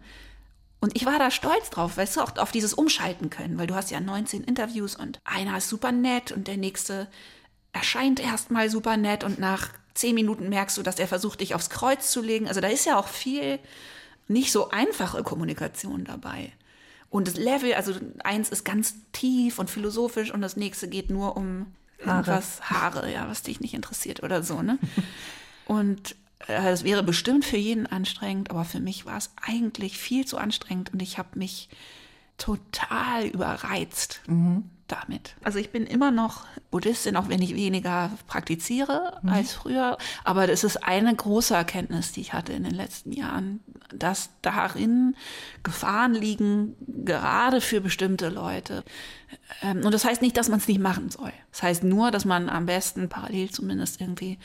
[0.79, 3.75] Und ich war da stolz drauf, weißt du, auch auf dieses Umschalten können, weil du
[3.75, 7.07] hast ja 19 Interviews und einer ist super nett und der nächste
[7.73, 11.69] erscheint erstmal super nett und nach zehn Minuten merkst du, dass er versucht, dich aufs
[11.69, 12.47] Kreuz zu legen.
[12.47, 13.59] Also da ist ja auch viel
[14.29, 16.53] nicht so einfache Kommunikation dabei.
[17.09, 21.35] Und das Level, also eins ist ganz tief und philosophisch und das nächste geht nur
[21.35, 21.65] um
[22.05, 22.17] Haare.
[22.17, 24.77] irgendwas Haare, ja, was dich nicht interessiert oder so, ne?
[25.65, 26.15] und
[26.47, 30.93] es wäre bestimmt für jeden anstrengend, aber für mich war es eigentlich viel zu anstrengend
[30.93, 31.69] und ich habe mich
[32.37, 34.63] total überreizt mhm.
[34.87, 35.35] damit.
[35.43, 39.29] Also ich bin immer noch Buddhistin, auch wenn ich weniger praktiziere mhm.
[39.29, 39.97] als früher.
[40.23, 43.59] Aber das ist eine große Erkenntnis, die ich hatte in den letzten Jahren,
[43.93, 45.15] dass darin
[45.63, 48.83] Gefahren liegen, gerade für bestimmte Leute.
[49.61, 51.33] Ähm, und das heißt nicht, dass man es nicht machen soll.
[51.51, 54.39] Das heißt nur, dass man am besten parallel zumindest irgendwie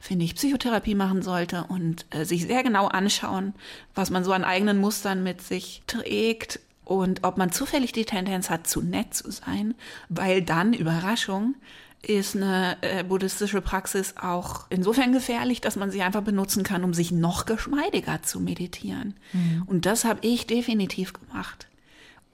[0.00, 3.54] finde ich, Psychotherapie machen sollte und äh, sich sehr genau anschauen,
[3.94, 8.50] was man so an eigenen Mustern mit sich trägt und ob man zufällig die Tendenz
[8.50, 9.74] hat, zu nett zu sein,
[10.08, 11.54] weil dann, Überraschung,
[12.02, 16.94] ist eine äh, buddhistische Praxis auch insofern gefährlich, dass man sie einfach benutzen kann, um
[16.94, 19.14] sich noch geschmeidiger zu meditieren.
[19.34, 19.64] Mhm.
[19.66, 21.68] Und das habe ich definitiv gemacht.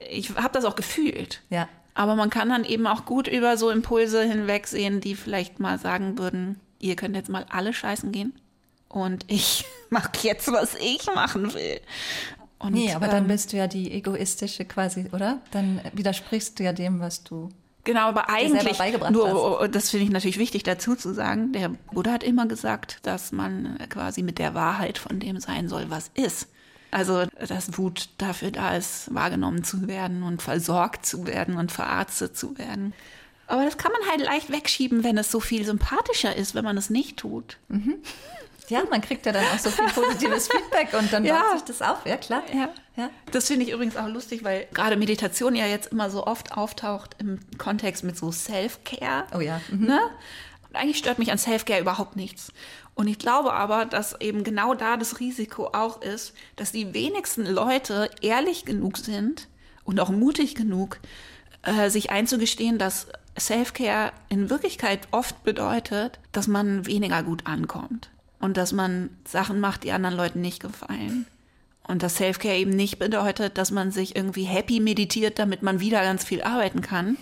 [0.09, 1.41] Ich habe das auch gefühlt.
[1.49, 1.67] Ja.
[1.95, 6.17] Aber man kann dann eben auch gut über so Impulse hinwegsehen, die vielleicht mal sagen
[6.17, 8.33] würden, ihr könnt jetzt mal alle scheißen gehen
[8.89, 11.79] und ich mache jetzt, was ich machen will.
[12.59, 15.41] Und, nee, aber ähm, dann bist du ja die egoistische quasi, oder?
[15.51, 17.49] Dann widersprichst du ja dem, was du
[17.87, 18.77] Genau, aber eigentlich,
[19.11, 19.73] nur, hast.
[19.73, 23.77] das finde ich natürlich wichtig dazu zu sagen, der Buddha hat immer gesagt, dass man
[23.89, 26.49] quasi mit der Wahrheit von dem sein soll, was ist.
[26.91, 32.35] Also, dass Wut dafür da ist, wahrgenommen zu werden und versorgt zu werden und verarztet
[32.35, 32.93] zu werden.
[33.47, 36.77] Aber das kann man halt leicht wegschieben, wenn es so viel sympathischer ist, wenn man
[36.77, 37.57] es nicht tut.
[37.69, 37.95] Mhm.
[38.67, 41.39] Ja, man kriegt ja dann auch so viel positives Feedback und dann ja.
[41.39, 42.05] baut sich das auf.
[42.05, 42.43] Ja, klar.
[42.53, 42.69] Ja.
[42.97, 43.09] Ja.
[43.31, 47.15] Das finde ich übrigens auch lustig, weil gerade Meditation ja jetzt immer so oft auftaucht
[47.19, 49.27] im Kontext mit so Self-Care.
[49.33, 49.61] Oh ja.
[49.71, 49.85] Mhm.
[49.85, 49.99] Ne?
[50.77, 52.51] eigentlich stört mich an Self-Care überhaupt nichts.
[52.95, 57.45] Und ich glaube aber, dass eben genau da das Risiko auch ist, dass die wenigsten
[57.45, 59.47] Leute ehrlich genug sind
[59.83, 60.99] und auch mutig genug,
[61.63, 63.07] äh, sich einzugestehen, dass
[63.39, 69.83] Self-Care in Wirklichkeit oft bedeutet, dass man weniger gut ankommt und dass man Sachen macht,
[69.83, 71.25] die anderen Leuten nicht gefallen.
[71.87, 76.01] Und dass Self-Care eben nicht bedeutet, dass man sich irgendwie happy meditiert, damit man wieder
[76.01, 77.17] ganz viel arbeiten kann,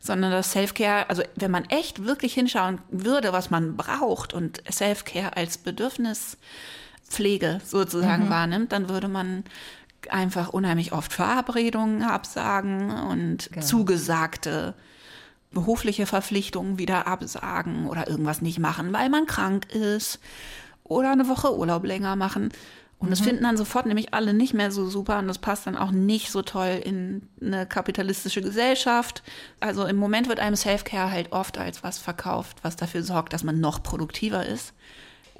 [0.00, 5.36] sondern dass Self-Care, also wenn man echt wirklich hinschauen würde, was man braucht und Self-Care
[5.36, 8.30] als Bedürfnispflege sozusagen mhm.
[8.30, 9.42] wahrnimmt, dann würde man
[10.10, 13.66] einfach unheimlich oft Verabredungen absagen und genau.
[13.66, 14.74] zugesagte
[15.50, 20.20] berufliche Verpflichtungen wieder absagen oder irgendwas nicht machen, weil man krank ist
[20.84, 22.50] oder eine Woche Urlaub länger machen.
[23.00, 25.76] Und das finden dann sofort nämlich alle nicht mehr so super und das passt dann
[25.76, 29.22] auch nicht so toll in eine kapitalistische Gesellschaft.
[29.60, 33.44] Also im Moment wird einem Self-Care halt oft als was verkauft, was dafür sorgt, dass
[33.44, 34.74] man noch produktiver ist.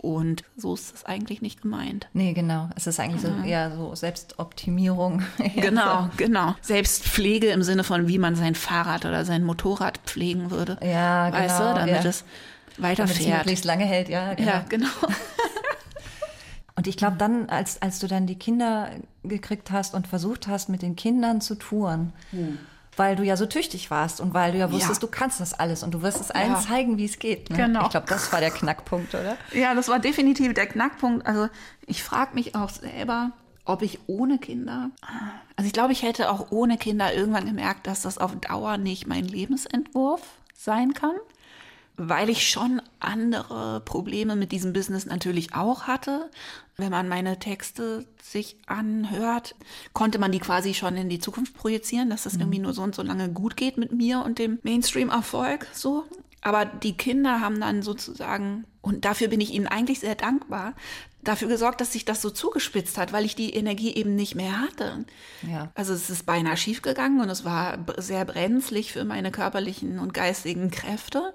[0.00, 2.06] Und so ist es eigentlich nicht gemeint.
[2.12, 2.70] Nee, genau.
[2.76, 5.22] Es ist eigentlich so eher so Selbstoptimierung.
[5.56, 6.54] Genau, genau.
[6.60, 10.78] Selbstpflege im Sinne von, wie man sein Fahrrad oder sein Motorrad pflegen würde.
[10.82, 11.42] Ja, genau.
[11.42, 12.10] Weißt du, damit ja.
[12.10, 12.24] es
[12.76, 13.18] weiterfährt.
[13.18, 14.34] Damit es möglichst lange hält, ja.
[14.34, 14.50] Genau.
[14.50, 14.88] Ja, genau.
[16.76, 18.90] Und ich glaube dann, als, als du dann die Kinder
[19.24, 22.58] gekriegt hast und versucht hast, mit den Kindern zu touren, hm.
[22.98, 25.06] Weil du ja so tüchtig warst und weil du ja wusstest, ja.
[25.06, 26.60] du kannst das alles und du wirst es allen ja.
[26.60, 27.50] zeigen, wie es geht.
[27.50, 27.56] Ne?
[27.56, 27.84] Genau.
[27.84, 29.36] Ich glaube, das war der Knackpunkt, oder?
[29.52, 31.26] Ja, das war definitiv der Knackpunkt.
[31.26, 31.48] Also
[31.86, 33.32] ich frage mich auch selber,
[33.64, 34.90] ob ich ohne Kinder,
[35.56, 39.06] also ich glaube, ich hätte auch ohne Kinder irgendwann gemerkt, dass das auf Dauer nicht
[39.06, 40.22] mein Lebensentwurf
[40.54, 41.16] sein kann
[41.98, 46.30] weil ich schon andere Probleme mit diesem Business natürlich auch hatte.
[46.80, 49.56] Wenn man meine Texte sich anhört,
[49.94, 52.40] konnte man die quasi schon in die Zukunft projizieren, dass das mhm.
[52.40, 56.04] irgendwie nur so und so lange gut geht mit mir und dem Mainstream-Erfolg, so.
[56.40, 60.74] Aber die Kinder haben dann sozusagen, und dafür bin ich ihnen eigentlich sehr dankbar,
[61.20, 64.60] dafür gesorgt, dass sich das so zugespitzt hat, weil ich die Energie eben nicht mehr
[64.60, 65.04] hatte.
[65.50, 65.72] Ja.
[65.74, 70.70] Also es ist beinahe schiefgegangen und es war sehr brenzlig für meine körperlichen und geistigen
[70.70, 71.34] Kräfte.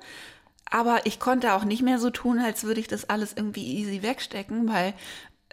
[0.69, 4.01] Aber ich konnte auch nicht mehr so tun, als würde ich das alles irgendwie easy
[4.01, 4.93] wegstecken, weil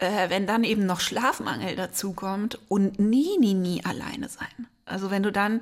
[0.00, 4.66] äh, wenn dann eben noch Schlafmangel dazukommt und nie, nie, nie alleine sein.
[4.86, 5.60] Also wenn du dann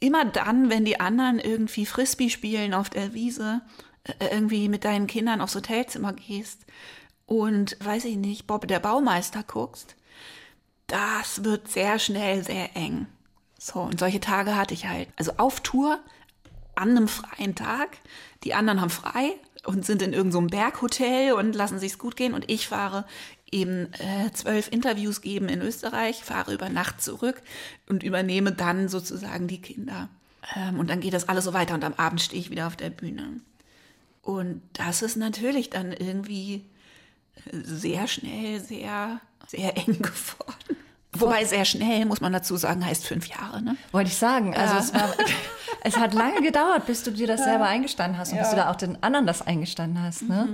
[0.00, 3.60] immer dann, wenn die anderen irgendwie Frisbee spielen auf der Wiese,
[4.04, 6.66] äh, irgendwie mit deinen Kindern aufs Hotelzimmer gehst
[7.26, 9.96] und, weiß ich nicht, Bob der Baumeister guckst,
[10.86, 13.06] das wird sehr schnell sehr eng.
[13.58, 15.08] So, und solche Tage hatte ich halt.
[15.16, 15.98] Also auf Tour,
[16.76, 17.98] an einem freien Tag,
[18.44, 19.34] die anderen haben frei
[19.66, 23.04] und sind in irgendeinem so Berghotel und lassen sich's gut gehen und ich fahre
[23.50, 27.42] eben äh, zwölf Interviews geben in Österreich, fahre über Nacht zurück
[27.88, 30.08] und übernehme dann sozusagen die Kinder.
[30.56, 32.76] Ähm, und dann geht das alles so weiter und am Abend stehe ich wieder auf
[32.76, 33.40] der Bühne.
[34.22, 36.64] Und das ist natürlich dann irgendwie
[37.52, 40.76] sehr schnell, sehr, sehr eng geworden.
[41.12, 43.62] Wobei sehr schnell, muss man dazu sagen, heißt fünf Jahre.
[43.62, 43.76] Ne?
[43.92, 44.54] Wollte ich sagen.
[44.54, 44.80] Also ja.
[44.80, 45.14] es, war,
[45.84, 48.42] es hat lange gedauert, bis du dir das selber eingestanden hast und ja.
[48.42, 50.22] bis du da auch den anderen das eingestanden hast.
[50.22, 50.48] Ne?
[50.48, 50.52] Mhm.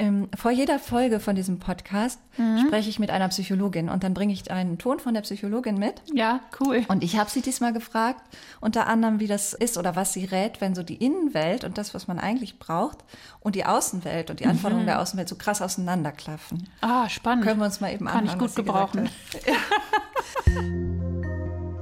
[0.00, 2.60] Ähm, vor jeder Folge von diesem Podcast mhm.
[2.60, 6.02] spreche ich mit einer Psychologin und dann bringe ich einen Ton von der Psychologin mit.
[6.14, 6.84] Ja, cool.
[6.86, 8.22] Und ich habe sie diesmal gefragt,
[8.60, 11.94] unter anderem, wie das ist oder was sie rät, wenn so die Innenwelt und das,
[11.94, 12.98] was man eigentlich braucht,
[13.40, 14.90] und die Außenwelt und die Anforderungen mhm.
[14.90, 16.68] der Außenwelt so krass auseinanderklaffen.
[16.80, 17.44] Ah, spannend.
[17.44, 19.10] Können wir uns mal eben Kann anhören, ich gut gebrauchen.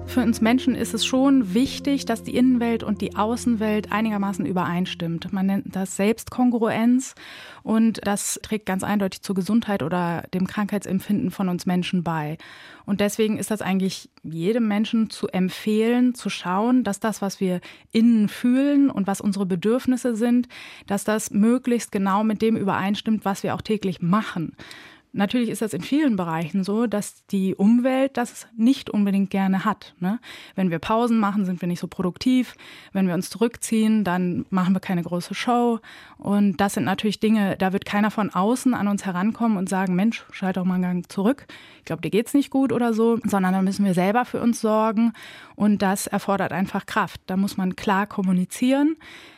[0.06, 5.32] Für uns Menschen ist es schon wichtig, dass die Innenwelt und die Außenwelt einigermaßen übereinstimmt.
[5.32, 7.14] Man nennt das Selbstkongruenz
[7.62, 12.38] und das trägt ganz eindeutig zur Gesundheit oder dem Krankheitsempfinden von uns Menschen bei.
[12.86, 17.60] Und deswegen ist das eigentlich jedem Menschen zu empfehlen, zu schauen, dass das, was wir
[17.92, 20.48] innen fühlen und was unsere Bedürfnisse sind,
[20.86, 24.56] dass das möglichst genau mit dem übereinstimmt, was wir auch täglich machen.
[25.16, 29.94] Natürlich ist das in vielen Bereichen so, dass die Umwelt das nicht unbedingt gerne hat.
[29.98, 30.20] Ne?
[30.56, 32.54] Wenn wir Pausen machen, sind wir nicht so produktiv.
[32.92, 35.80] Wenn wir uns zurückziehen, dann machen wir keine große Show.
[36.18, 39.94] Und das sind natürlich Dinge, da wird keiner von außen an uns herankommen und sagen,
[39.94, 41.46] Mensch, schalt doch mal einen Gang zurück.
[41.78, 44.60] Ich glaube, dir geht's nicht gut oder so, sondern da müssen wir selber für uns
[44.60, 45.14] sorgen.
[45.54, 47.22] Und das erfordert einfach Kraft.
[47.26, 48.96] Da muss man klar kommunizieren.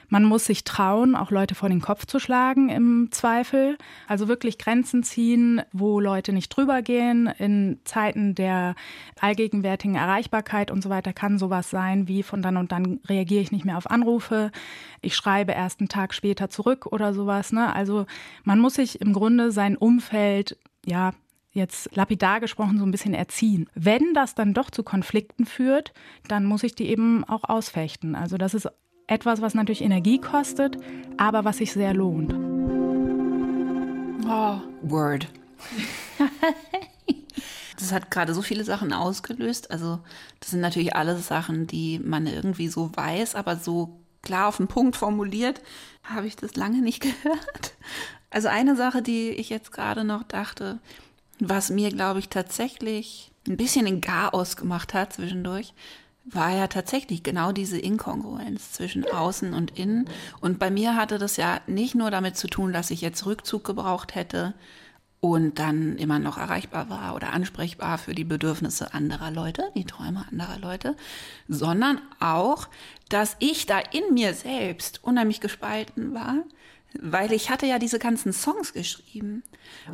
[0.09, 3.77] Man muss sich trauen, auch Leute vor den Kopf zu schlagen im Zweifel.
[4.07, 7.27] Also wirklich Grenzen ziehen, wo Leute nicht drüber gehen.
[7.39, 8.75] In Zeiten der
[9.21, 13.53] allgegenwärtigen Erreichbarkeit und so weiter kann sowas sein wie von dann und dann reagiere ich
[13.53, 14.51] nicht mehr auf Anrufe.
[15.03, 17.53] Ich schreibe erst einen Tag später zurück oder sowas.
[17.53, 17.75] Ne?
[17.75, 18.07] Also
[18.45, 21.13] man muss sich im Grunde sein Umfeld ja
[21.53, 23.69] jetzt lapidar gesprochen so ein bisschen erziehen.
[23.75, 25.93] Wenn das dann doch zu Konflikten führt,
[26.29, 28.15] dann muss ich die eben auch ausfechten.
[28.15, 28.69] Also das ist
[29.09, 30.77] etwas, was natürlich Energie kostet,
[31.17, 32.33] aber was sich sehr lohnt.
[34.29, 35.27] Oh, Word.
[37.79, 39.71] das hat gerade so viele Sachen ausgelöst.
[39.71, 39.99] Also
[40.41, 44.69] das sind natürlich alles Sachen, die man irgendwie so weiß, aber so klar auf den
[44.69, 45.63] Punkt formuliert,
[46.05, 47.75] habe ich das lange nicht gehört.
[48.31, 50.79] Also eine Sache, die ich jetzt gerade noch dachte,
[51.41, 55.73] was mir, glaube ich, tatsächlich ein bisschen in Chaos gemacht hat zwischendurch,
[56.31, 60.09] war ja tatsächlich genau diese Inkongruenz zwischen außen und innen.
[60.41, 63.65] Und bei mir hatte das ja nicht nur damit zu tun, dass ich jetzt Rückzug
[63.65, 64.55] gebraucht hätte
[65.21, 70.25] und dann immer noch erreichbar war oder ansprechbar für die Bedürfnisse anderer Leute, die Träume
[70.31, 70.97] anderer Leute,
[71.49, 72.69] sondern auch,
[73.09, 76.45] dass ich da in mir selbst unheimlich gespalten war,
[77.01, 79.43] weil ich hatte ja diese ganzen Songs geschrieben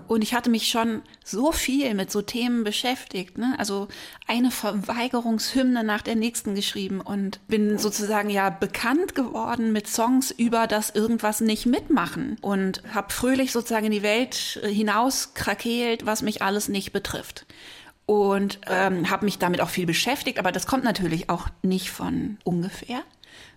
[0.06, 3.54] und ich hatte mich schon so viel mit so Themen beschäftigt, ne?
[3.58, 3.88] Also
[4.26, 10.66] eine Verweigerungshymne nach der nächsten geschrieben und bin sozusagen ja bekannt geworden mit Songs über
[10.66, 16.42] das irgendwas nicht mitmachen und habe fröhlich sozusagen in die Welt hinaus krakeelt, was mich
[16.42, 17.46] alles nicht betrifft
[18.06, 22.38] und ähm, habe mich damit auch viel beschäftigt, aber das kommt natürlich auch nicht von
[22.44, 23.02] ungefähr,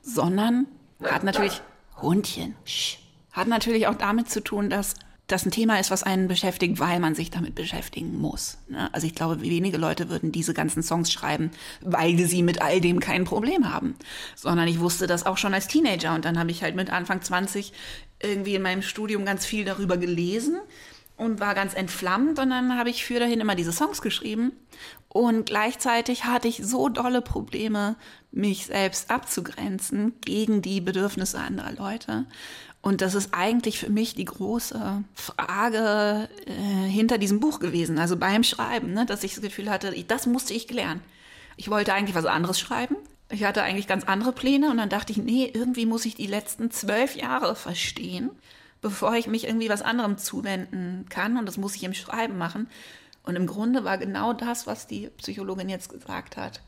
[0.01, 0.67] sondern
[1.03, 1.61] hat natürlich
[2.01, 2.55] Hundchen.
[2.63, 2.97] Sch,
[3.37, 4.95] hat natürlich auch damit zu tun, dass
[5.27, 8.57] das ein Thema ist, was einen beschäftigt, weil man sich damit beschäftigen muss.
[8.69, 8.89] Ne?
[8.93, 13.01] Also ich glaube, wenige Leute würden diese ganzen Songs schreiben, weil sie mit all dem
[13.01, 13.95] kein Problem haben.
[14.35, 17.21] Sondern ich wusste das auch schon als Teenager und dann habe ich halt mit Anfang
[17.21, 17.73] 20
[18.21, 20.59] irgendwie in meinem Studium ganz viel darüber gelesen
[21.17, 24.53] und war ganz entflammt und dann habe ich für dahin immer diese Songs geschrieben
[25.09, 27.95] und gleichzeitig hatte ich so dolle Probleme,
[28.31, 32.25] mich selbst abzugrenzen gegen die Bedürfnisse anderer Leute.
[32.87, 38.15] Und das ist eigentlich für mich die große Frage äh, hinter diesem Buch gewesen, also
[38.15, 41.01] beim Schreiben, ne, dass ich das Gefühl hatte, das musste ich klären.
[41.57, 42.95] Ich wollte eigentlich was anderes schreiben.
[43.29, 46.27] Ich hatte eigentlich ganz andere Pläne und dann dachte ich, nee, irgendwie muss ich die
[46.27, 48.29] letzten zwölf Jahre verstehen,
[48.79, 51.35] bevor ich mich irgendwie was anderem zuwenden kann.
[51.35, 52.69] Und das muss ich im Schreiben machen.
[53.23, 56.61] Und im Grunde war genau das, was die Psychologin jetzt gesagt hat,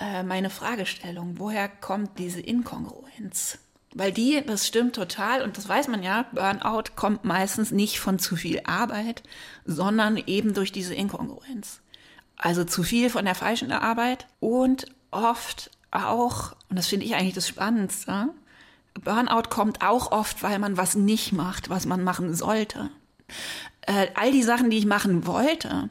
[0.00, 1.38] äh, meine Fragestellung.
[1.38, 3.60] Woher kommt diese Inkongruenz?
[3.94, 8.18] Weil die, das stimmt total und das weiß man ja, Burnout kommt meistens nicht von
[8.18, 9.22] zu viel Arbeit,
[9.64, 11.80] sondern eben durch diese Inkongruenz.
[12.36, 17.34] Also zu viel von der falschen Arbeit und oft auch, und das finde ich eigentlich
[17.34, 18.30] das Spannendste,
[19.04, 22.90] Burnout kommt auch oft, weil man was nicht macht, was man machen sollte
[23.82, 25.88] äh, all die Sachen, die ich machen wollte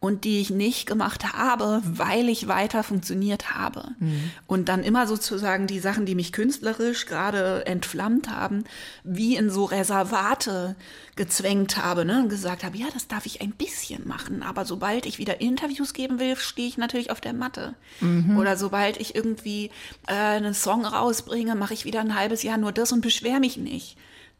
[0.00, 3.92] und die ich nicht gemacht habe, weil ich weiter funktioniert habe.
[3.98, 4.30] Mhm.
[4.46, 8.64] Und dann immer sozusagen die Sachen, die mich künstlerisch gerade entflammt haben,
[9.02, 10.76] wie in so Reservate
[11.16, 12.20] gezwängt habe ne?
[12.20, 15.94] und gesagt habe, ja, das darf ich ein bisschen machen, aber sobald ich wieder Interviews
[15.94, 17.74] geben will, stehe ich natürlich auf der Matte.
[18.00, 18.36] Mhm.
[18.36, 19.70] Oder sobald ich irgendwie
[20.06, 23.56] äh, einen Song rausbringe, mache ich wieder ein halbes Jahr nur das und beschwere mich
[23.56, 23.96] nicht.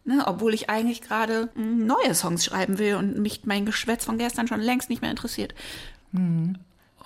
[0.06, 4.18] Ne, obwohl ich eigentlich gerade hm, neue Songs schreiben will und mich mein Geschwätz von
[4.18, 5.54] gestern schon längst nicht mehr interessiert.
[6.12, 6.58] Mhm.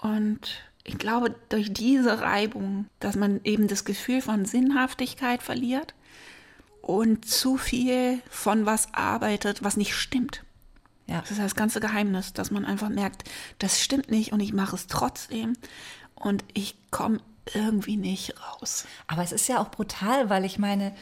[0.02, 0.40] Und
[0.82, 5.94] ich glaube, durch diese Reibung, dass man eben das Gefühl von Sinnhaftigkeit verliert
[6.82, 10.42] und zu viel von was arbeitet, was nicht stimmt.
[11.06, 11.20] Ja.
[11.20, 13.24] Das ist das ganze Geheimnis, dass man einfach merkt,
[13.58, 15.54] das stimmt nicht und ich mache es trotzdem
[16.14, 17.20] und ich komme
[17.54, 18.86] irgendwie nicht raus.
[19.06, 20.94] Aber es ist ja auch brutal, weil ich meine,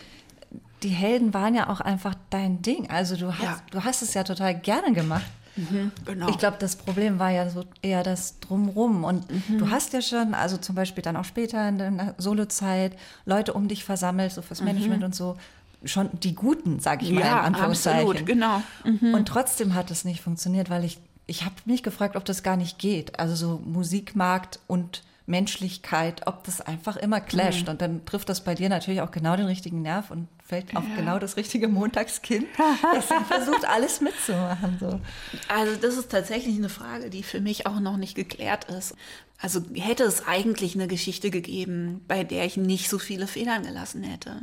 [0.82, 2.90] die Helden waren ja auch einfach dein Ding.
[2.90, 3.60] Also du hast, ja.
[3.70, 5.26] du hast es ja total gerne gemacht.
[5.56, 6.28] Mhm, genau.
[6.28, 9.04] Ich glaube, das Problem war ja so eher das Drumrum.
[9.04, 9.58] Und mhm.
[9.58, 13.68] du hast ja schon, also zum Beispiel dann auch später in der Solozeit, Leute um
[13.68, 14.66] dich versammelt, so fürs mhm.
[14.66, 15.36] Management und so.
[15.84, 18.08] Schon die Guten, sag ich mal, ja, in Anführungszeichen.
[18.08, 18.62] Absolut, genau.
[18.84, 19.14] Mhm.
[19.14, 22.56] Und trotzdem hat es nicht funktioniert, weil ich, ich habe mich gefragt, ob das gar
[22.56, 23.18] nicht geht.
[23.18, 27.64] Also so Musikmarkt und Menschlichkeit, ob das einfach immer clasht.
[27.64, 27.70] Mhm.
[27.70, 30.84] Und dann trifft das bei dir natürlich auch genau den richtigen Nerv und fällt auf
[30.88, 30.96] ja.
[30.96, 32.46] genau das richtige Montagskind,
[32.94, 34.76] das versucht, alles mitzumachen.
[34.78, 35.00] So.
[35.48, 38.94] Also das ist tatsächlich eine Frage, die für mich auch noch nicht geklärt ist.
[39.38, 44.02] Also hätte es eigentlich eine Geschichte gegeben, bei der ich nicht so viele Federn gelassen
[44.02, 44.42] hätte.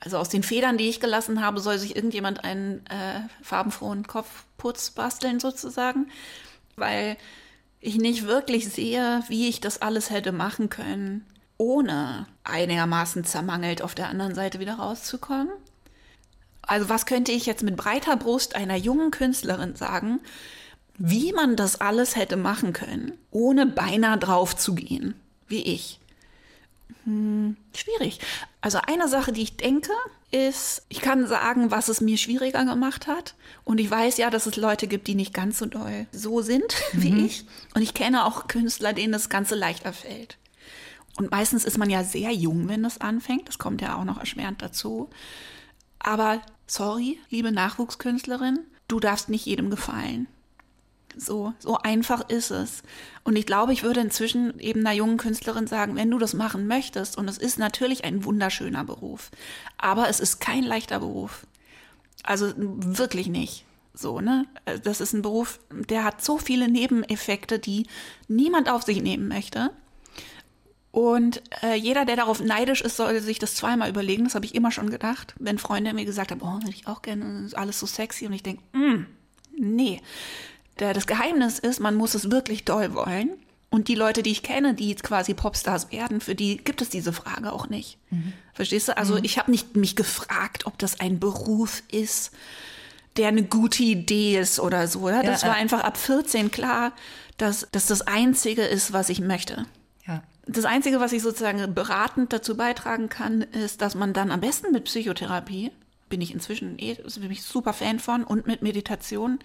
[0.00, 4.90] Also aus den Federn, die ich gelassen habe, soll sich irgendjemand einen äh, farbenfrohen Kopfputz
[4.90, 6.10] basteln sozusagen,
[6.76, 7.16] weil
[7.84, 11.26] ich nicht wirklich sehe, wie ich das alles hätte machen können,
[11.58, 15.50] ohne einigermaßen zermangelt auf der anderen Seite wieder rauszukommen.
[16.62, 20.20] Also was könnte ich jetzt mit breiter Brust einer jungen Künstlerin sagen,
[20.96, 25.14] wie man das alles hätte machen können, ohne beinahe drauf zu gehen,
[25.46, 26.00] wie ich?
[27.04, 28.18] Hm, schwierig.
[28.62, 29.92] Also eine Sache, die ich denke,
[30.34, 33.34] ist, ich kann sagen, was es mir schwieriger gemacht hat.
[33.62, 36.74] Und ich weiß ja, dass es Leute gibt, die nicht ganz so doll so sind
[36.92, 37.26] wie mhm.
[37.26, 37.44] ich.
[37.74, 40.36] Und ich kenne auch Künstler, denen das Ganze leichter fällt.
[41.16, 43.46] Und meistens ist man ja sehr jung, wenn das anfängt.
[43.46, 45.08] Das kommt ja auch noch erschwerend dazu.
[46.00, 48.58] Aber sorry, liebe Nachwuchskünstlerin,
[48.88, 50.26] du darfst nicht jedem gefallen.
[51.16, 52.82] So, so einfach ist es.
[53.22, 56.66] Und ich glaube, ich würde inzwischen eben einer jungen Künstlerin sagen, wenn du das machen
[56.66, 59.30] möchtest, und es ist natürlich ein wunderschöner Beruf,
[59.78, 61.46] aber es ist kein leichter Beruf.
[62.22, 63.64] Also wirklich nicht.
[63.94, 64.46] So, ne?
[64.82, 67.86] Das ist ein Beruf, der hat so viele Nebeneffekte, die
[68.26, 69.70] niemand auf sich nehmen möchte.
[70.90, 74.24] Und äh, jeder, der darauf neidisch ist, soll sich das zweimal überlegen.
[74.24, 75.34] Das habe ich immer schon gedacht.
[75.40, 78.26] Wenn Freunde mir gesagt haben, oh, hätte ich auch gerne, ist alles so sexy.
[78.26, 79.06] Und ich denke, mm,
[79.58, 80.00] nee.
[80.78, 83.30] Der, das Geheimnis ist, man muss es wirklich doll wollen.
[83.70, 87.12] Und die Leute, die ich kenne, die quasi Popstars werden, für die gibt es diese
[87.12, 87.98] Frage auch nicht.
[88.10, 88.32] Mhm.
[88.52, 88.96] Verstehst du?
[88.96, 89.24] Also mhm.
[89.24, 92.30] ich habe nicht mich gefragt, ob das ein Beruf ist,
[93.16, 95.08] der eine gute Idee ist oder so.
[95.08, 95.22] Ja?
[95.22, 96.92] Das ja, war einfach ab 14 klar,
[97.36, 99.66] dass das das Einzige ist, was ich möchte.
[100.06, 100.22] Ja.
[100.46, 104.72] Das Einzige, was ich sozusagen beratend dazu beitragen kann, ist, dass man dann am besten
[104.72, 105.72] mit Psychotherapie,
[106.08, 109.40] bin ich inzwischen eh, bin ich super Fan von, und mit Meditation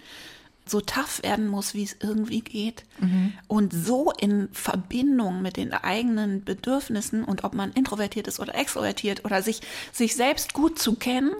[0.66, 2.84] so tough werden muss, wie es irgendwie geht.
[3.00, 3.32] Mhm.
[3.48, 9.24] Und so in Verbindung mit den eigenen Bedürfnissen und ob man introvertiert ist oder extrovertiert
[9.24, 9.60] oder sich,
[9.92, 11.32] sich selbst gut zu kennen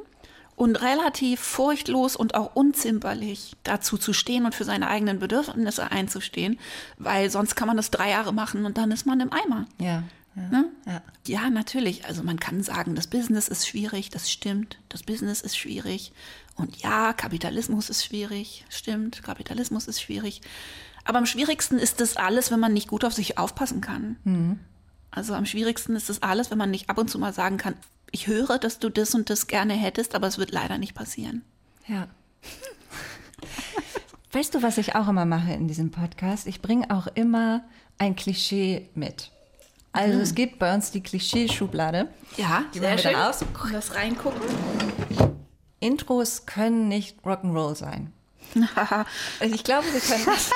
[0.56, 6.58] und relativ furchtlos und auch unzimperlich dazu zu stehen und für seine eigenen Bedürfnisse einzustehen,
[6.98, 9.66] weil sonst kann man das drei Jahre machen und dann ist man im Eimer.
[9.78, 10.02] Ja.
[10.36, 10.68] Ja, ne?
[10.86, 11.02] ja.
[11.26, 12.04] ja, natürlich.
[12.04, 14.78] Also man kann sagen, das Business ist schwierig, das stimmt.
[14.88, 16.12] Das Business ist schwierig.
[16.56, 20.42] Und ja, Kapitalismus ist schwierig, stimmt, Kapitalismus ist schwierig.
[21.04, 24.16] Aber am schwierigsten ist das alles, wenn man nicht gut auf sich aufpassen kann.
[24.24, 24.60] Mhm.
[25.10, 27.74] Also am schwierigsten ist das alles, wenn man nicht ab und zu mal sagen kann,
[28.12, 31.42] ich höre, dass du das und das gerne hättest, aber es wird leider nicht passieren.
[31.86, 32.08] Ja.
[34.32, 36.46] weißt du, was ich auch immer mache in diesem Podcast?
[36.46, 37.64] Ich bringe auch immer
[37.98, 39.30] ein Klischee mit.
[39.92, 40.20] Also mhm.
[40.20, 42.08] es gibt bei uns die Klischee-Schublade.
[42.36, 43.16] Ja, die sehr schön.
[43.16, 43.44] Aus.
[43.72, 44.40] Das reingucken.
[45.80, 48.12] Intros können nicht Rock'n'Roll sein.
[49.40, 50.50] ich glaube, sie können das.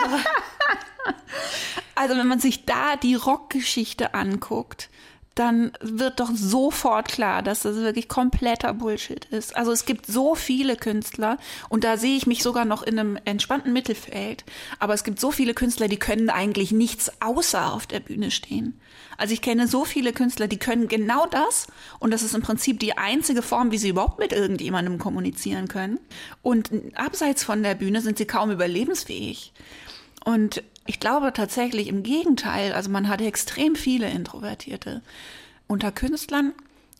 [1.94, 4.90] also wenn man sich da die Rockgeschichte anguckt,
[5.34, 9.56] dann wird doch sofort klar, dass das wirklich kompletter Bullshit ist.
[9.56, 13.18] Also es gibt so viele Künstler und da sehe ich mich sogar noch in einem
[13.24, 14.44] entspannten Mittelfeld.
[14.78, 18.80] Aber es gibt so viele Künstler, die können eigentlich nichts außer auf der Bühne stehen.
[19.16, 21.66] Also ich kenne so viele Künstler, die können genau das
[21.98, 25.98] und das ist im Prinzip die einzige Form, wie sie überhaupt mit irgendjemandem kommunizieren können.
[26.42, 29.52] Und abseits von der Bühne sind sie kaum überlebensfähig.
[30.24, 35.02] Und ich glaube tatsächlich im Gegenteil, also man hat extrem viele Introvertierte
[35.66, 36.52] unter Künstlern.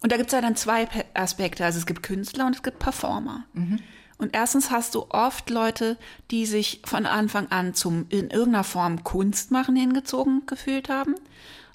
[0.03, 1.65] Und da gibt es ja dann zwei Aspekte.
[1.65, 3.45] Also es gibt Künstler und es gibt Performer.
[3.53, 3.81] Mhm.
[4.17, 5.99] Und erstens hast du oft Leute,
[6.31, 11.15] die sich von Anfang an zum in irgendeiner Form Kunst machen hingezogen gefühlt haben,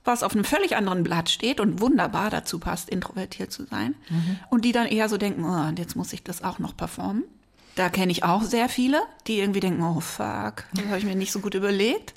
[0.05, 3.95] was auf einem völlig anderen Blatt steht und wunderbar dazu passt, introvertiert zu sein.
[4.09, 4.39] Mhm.
[4.49, 7.23] Und die dann eher so denken, oh, jetzt muss ich das auch noch performen.
[7.79, 11.15] Da kenne ich auch sehr viele, die irgendwie denken, oh fuck, das habe ich mir
[11.15, 12.13] nicht so gut überlegt.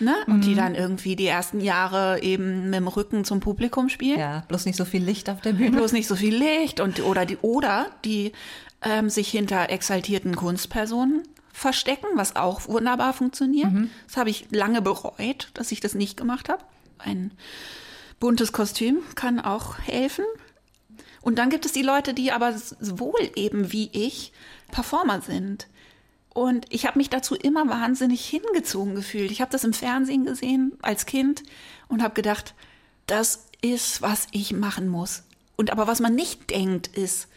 [0.00, 0.16] Ne?
[0.26, 0.42] Und mhm.
[0.42, 4.18] die dann irgendwie die ersten Jahre eben mit dem Rücken zum Publikum spielen.
[4.18, 5.76] Ja, bloß nicht so viel Licht auf der Bühne.
[5.76, 8.32] Bloß nicht so viel Licht und oder die oder die
[8.82, 11.22] ähm, sich hinter exaltierten Kunstpersonen
[11.52, 13.70] verstecken, was auch wunderbar funktioniert.
[13.70, 13.90] Mhm.
[14.08, 16.64] Das habe ich lange bereut, dass ich das nicht gemacht habe.
[16.98, 17.30] Ein
[18.18, 20.24] buntes Kostüm kann auch helfen.
[21.22, 24.32] Und dann gibt es die Leute, die aber wohl eben wie ich
[24.70, 25.68] Performer sind.
[26.30, 29.30] Und ich habe mich dazu immer wahnsinnig hingezogen gefühlt.
[29.30, 31.42] Ich habe das im Fernsehen gesehen als Kind
[31.88, 32.54] und habe gedacht,
[33.06, 35.24] das ist, was ich machen muss.
[35.56, 37.28] Und aber was man nicht denkt, ist,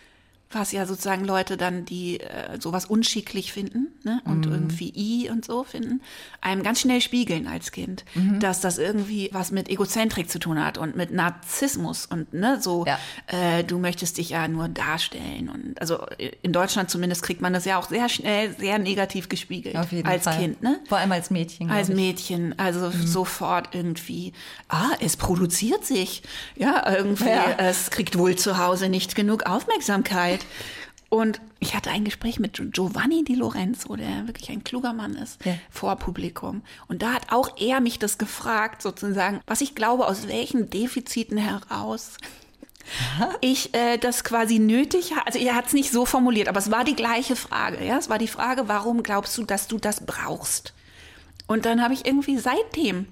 [0.53, 4.21] was ja sozusagen Leute dann, die äh, sowas unschicklich finden ne?
[4.25, 4.53] und mhm.
[4.53, 6.01] irgendwie I und so finden,
[6.41, 8.39] einem ganz schnell spiegeln als Kind, mhm.
[8.39, 12.85] dass das irgendwie was mit Egozentrik zu tun hat und mit Narzissmus und ne, so,
[12.85, 12.99] ja.
[13.27, 15.49] äh, du möchtest dich ja nur darstellen.
[15.49, 16.05] Und also
[16.41, 20.07] in Deutschland zumindest kriegt man das ja auch sehr schnell sehr negativ gespiegelt Auf jeden
[20.07, 20.37] als Fall.
[20.37, 20.61] Kind.
[20.61, 20.79] Ne?
[20.87, 21.69] Vor allem als Mädchen.
[21.69, 23.07] Als Mädchen, also mhm.
[23.07, 24.33] sofort irgendwie,
[24.69, 26.23] ah, es produziert sich.
[26.55, 27.55] Ja, irgendwie, ja.
[27.57, 30.40] es kriegt wohl zu Hause nicht genug Aufmerksamkeit.
[31.09, 35.43] Und ich hatte ein Gespräch mit Giovanni Di Lorenzo, der wirklich ein kluger Mann ist,
[35.43, 35.55] ja.
[35.69, 36.61] vor Publikum.
[36.87, 41.37] Und da hat auch er mich das gefragt, sozusagen, was ich glaube, aus welchen Defiziten
[41.37, 42.15] heraus
[43.41, 45.27] ich äh, das quasi nötig habe.
[45.27, 47.83] Also er hat es nicht so formuliert, aber es war die gleiche Frage.
[47.85, 50.73] Ja, es war die Frage, warum glaubst du, dass du das brauchst?
[51.47, 53.07] Und dann habe ich irgendwie seitdem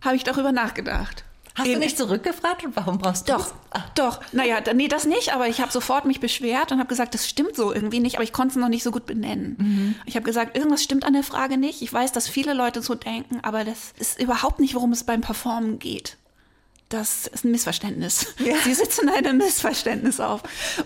[0.00, 1.24] habe ich darüber nachgedacht.
[1.56, 3.54] Hast du nicht zurückgefragt und warum brauchst du Doch, das?
[3.70, 3.84] Ah.
[3.94, 4.20] doch.
[4.32, 7.54] Naja, nee, das nicht, aber ich habe sofort mich beschwert und habe gesagt, das stimmt
[7.54, 9.56] so irgendwie nicht, aber ich konnte es noch nicht so gut benennen.
[9.58, 9.94] Mhm.
[10.04, 11.80] Ich habe gesagt, irgendwas stimmt an der Frage nicht.
[11.80, 15.20] Ich weiß, dass viele Leute so denken, aber das ist überhaupt nicht, worum es beim
[15.20, 16.16] Performen geht.
[16.88, 18.34] Das ist ein Missverständnis.
[18.44, 18.56] Ja.
[18.64, 20.42] Sie sitzen einem Missverständnis auf.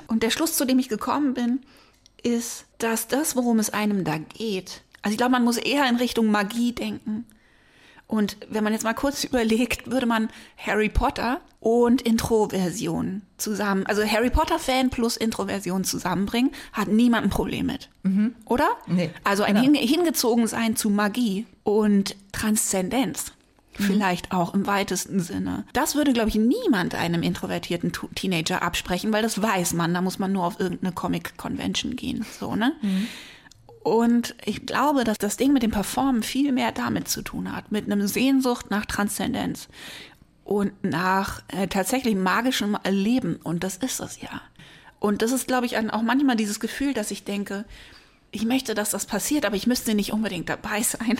[0.07, 1.61] Und der Schluss, zu dem ich gekommen bin,
[2.23, 5.97] ist, dass das, worum es einem da geht, also ich glaube, man muss eher in
[5.97, 7.25] Richtung Magie denken.
[8.09, 14.03] Und wenn man jetzt mal kurz überlegt, würde man Harry Potter und Introversion zusammen, also
[14.05, 17.91] Harry Potter-Fan plus Introversion zusammenbringen, hat niemand ein Problem mit.
[18.03, 18.35] Mhm.
[18.47, 18.69] Oder?
[18.87, 19.79] Nee, also ein genau.
[19.79, 23.33] Hingezogensein zu Magie und Transzendenz.
[23.79, 23.85] Mhm.
[23.85, 25.65] Vielleicht auch im weitesten Sinne.
[25.73, 29.95] Das würde, glaube ich, niemand einem introvertierten Teenager absprechen, weil das weiß man.
[29.95, 32.25] Da muss man nur auf irgendeine Comic-Convention gehen.
[32.39, 32.73] So, ne?
[32.81, 33.07] Mhm.
[33.89, 37.73] Und ich glaube, dass das Ding mit dem Performen viel mehr damit zu tun hat,
[37.73, 39.69] mit einem Sehnsucht nach Transzendenz
[40.45, 43.37] und nach äh, tatsächlich magischem Erleben.
[43.43, 44.43] Und das ist es ja.
[45.01, 47.65] Und das ist, glaube ich, auch manchmal dieses Gefühl, dass ich denke,
[48.31, 51.19] ich möchte, dass das passiert, aber ich müsste nicht unbedingt dabei sein.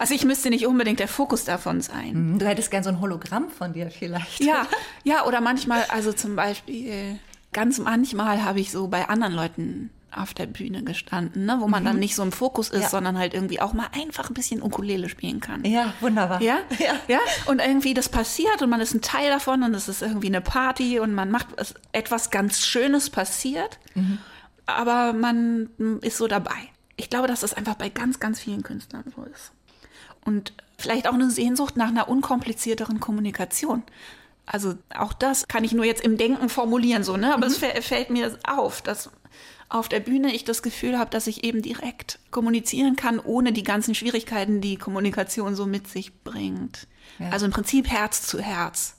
[0.00, 2.32] Also ich müsste nicht unbedingt der Fokus davon sein.
[2.32, 2.38] Mhm.
[2.40, 4.40] Du hättest gern so ein Hologramm von dir vielleicht.
[4.40, 4.66] Ja,
[5.04, 7.20] ja, oder manchmal, also zum Beispiel,
[7.52, 11.82] ganz manchmal habe ich so bei anderen Leuten auf der Bühne gestanden, ne, wo man
[11.82, 11.86] mhm.
[11.86, 12.88] dann nicht so im Fokus ist, ja.
[12.88, 15.64] sondern halt irgendwie auch mal einfach ein bisschen Ukulele spielen kann.
[15.64, 16.40] Ja, wunderbar.
[16.40, 16.58] Ja?
[16.78, 17.18] ja, ja.
[17.46, 20.40] Und irgendwie das passiert und man ist ein Teil davon und es ist irgendwie eine
[20.40, 21.48] Party und man macht
[21.92, 23.78] etwas ganz Schönes passiert.
[23.94, 24.18] Mhm
[24.68, 25.70] aber man
[26.02, 26.68] ist so dabei.
[26.96, 29.52] Ich glaube, dass das einfach bei ganz, ganz vielen Künstlern so ist.
[30.24, 33.82] Und vielleicht auch eine Sehnsucht nach einer unkomplizierteren Kommunikation.
[34.44, 37.32] Also auch das kann ich nur jetzt im Denken formulieren, so, ne?
[37.32, 37.54] Aber mhm.
[37.74, 39.10] es fällt mir auf, dass
[39.68, 43.62] auf der Bühne ich das Gefühl habe, dass ich eben direkt kommunizieren kann, ohne die
[43.62, 46.86] ganzen Schwierigkeiten, die Kommunikation so mit sich bringt.
[47.18, 47.30] Ja.
[47.30, 48.96] Also im Prinzip Herz zu Herz.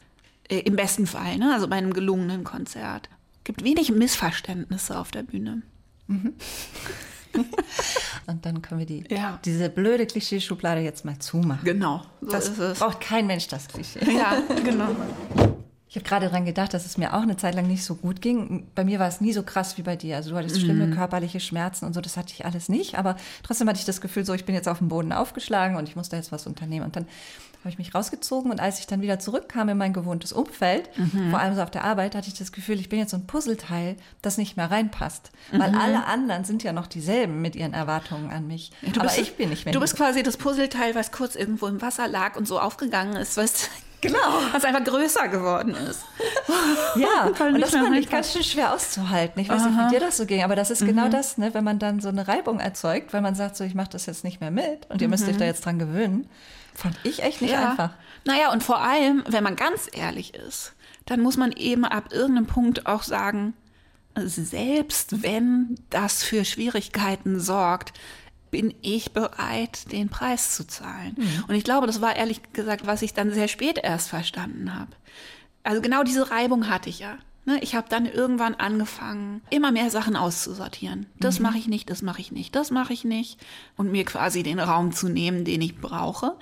[0.47, 1.53] Äh, Im besten Fall, ne?
[1.53, 3.09] Also bei einem gelungenen Konzert
[3.43, 5.63] gibt wenig Missverständnisse auf der Bühne.
[6.07, 6.33] Mhm.
[8.27, 9.39] Und dann können wir die, ja.
[9.45, 11.63] diese blöde Klischeeschublade jetzt mal zumachen.
[11.63, 12.03] Genau.
[12.21, 13.99] So das braucht kein Mensch, das Klischee.
[14.11, 14.95] Ja, genau.
[15.89, 18.21] Ich habe gerade daran gedacht, dass es mir auch eine Zeit lang nicht so gut
[18.21, 18.67] ging.
[18.75, 20.17] Bei mir war es nie so krass wie bei dir.
[20.17, 20.93] Also du hattest schlimme mhm.
[20.93, 22.99] körperliche Schmerzen und so, das hatte ich alles nicht.
[22.99, 25.89] Aber trotzdem hatte ich das Gefühl, so ich bin jetzt auf dem Boden aufgeschlagen und
[25.89, 26.85] ich muss da jetzt was unternehmen.
[26.85, 27.07] Und dann
[27.61, 31.31] habe ich mich rausgezogen und als ich dann wieder zurückkam in mein gewohntes Umfeld, mhm.
[31.31, 33.25] vor allem so auf der Arbeit, hatte ich das Gefühl, ich bin jetzt so ein
[33.25, 35.31] Puzzleteil, das nicht mehr reinpasst.
[35.51, 35.59] Mhm.
[35.59, 38.71] Weil alle anderen sind ja noch dieselben mit ihren Erwartungen an mich.
[38.81, 39.73] Ja, Aber bist, ich bin nicht mehr.
[39.73, 43.35] Du bist quasi das Puzzleteil, was kurz irgendwo im Wasser lag und so aufgegangen ist,
[43.35, 43.69] was
[44.01, 44.17] Genau.
[44.51, 46.05] Was einfach größer geworden ist.
[46.95, 49.41] ja, und das fand ich ganz schön schwer auszuhalten.
[49.41, 49.69] Ich weiß Aha.
[49.69, 51.05] nicht, wie dir das so ging, aber das ist genau mhm.
[51.05, 53.75] genau das, ne, wenn man dann so eine Reibung erzeugt, weil man sagt so, ich
[53.75, 55.39] mache das jetzt nicht mehr mit und ihr müsst euch mhm.
[55.39, 56.29] da jetzt dran gewöhnen.
[56.73, 57.71] Fand ich echt nicht ja.
[57.71, 57.91] einfach.
[58.25, 60.73] Naja, und vor allem, wenn man ganz ehrlich ist,
[61.05, 63.53] dann muss man eben ab irgendeinem Punkt auch sagen,
[64.15, 67.93] selbst wenn das für Schwierigkeiten sorgt,
[68.51, 71.15] bin ich bereit, den Preis zu zahlen.
[71.17, 71.45] Mhm.
[71.47, 74.91] Und ich glaube, das war ehrlich gesagt, was ich dann sehr spät erst verstanden habe.
[75.63, 77.17] Also genau diese Reibung hatte ich ja.
[77.45, 77.59] Ne?
[77.61, 81.07] Ich habe dann irgendwann angefangen, immer mehr Sachen auszusortieren.
[81.19, 81.43] Das mhm.
[81.43, 83.39] mache ich nicht, das mache ich nicht, das mache ich nicht.
[83.75, 86.35] Und mir quasi den Raum zu nehmen, den ich brauche.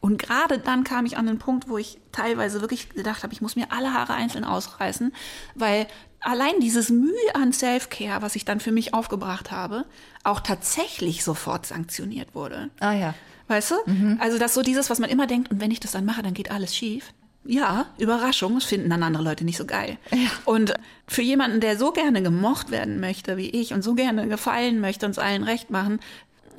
[0.00, 3.42] Und gerade dann kam ich an den Punkt, wo ich teilweise wirklich gedacht habe, ich
[3.42, 5.12] muss mir alle Haare einzeln ausreißen,
[5.54, 5.86] weil
[6.20, 9.84] allein dieses Mühe an Self-Care, was ich dann für mich aufgebracht habe,
[10.24, 12.70] auch tatsächlich sofort sanktioniert wurde.
[12.80, 13.14] Ah ja.
[13.48, 13.74] Weißt du?
[13.86, 14.18] Mhm.
[14.20, 16.34] Also das so dieses, was man immer denkt, und wenn ich das dann mache, dann
[16.34, 17.12] geht alles schief.
[17.44, 19.96] Ja, Überraschung, das finden dann andere Leute nicht so geil.
[20.12, 20.28] Ja.
[20.44, 20.74] Und
[21.08, 25.06] für jemanden, der so gerne gemocht werden möchte wie ich und so gerne gefallen möchte
[25.06, 26.00] und es allen recht machen,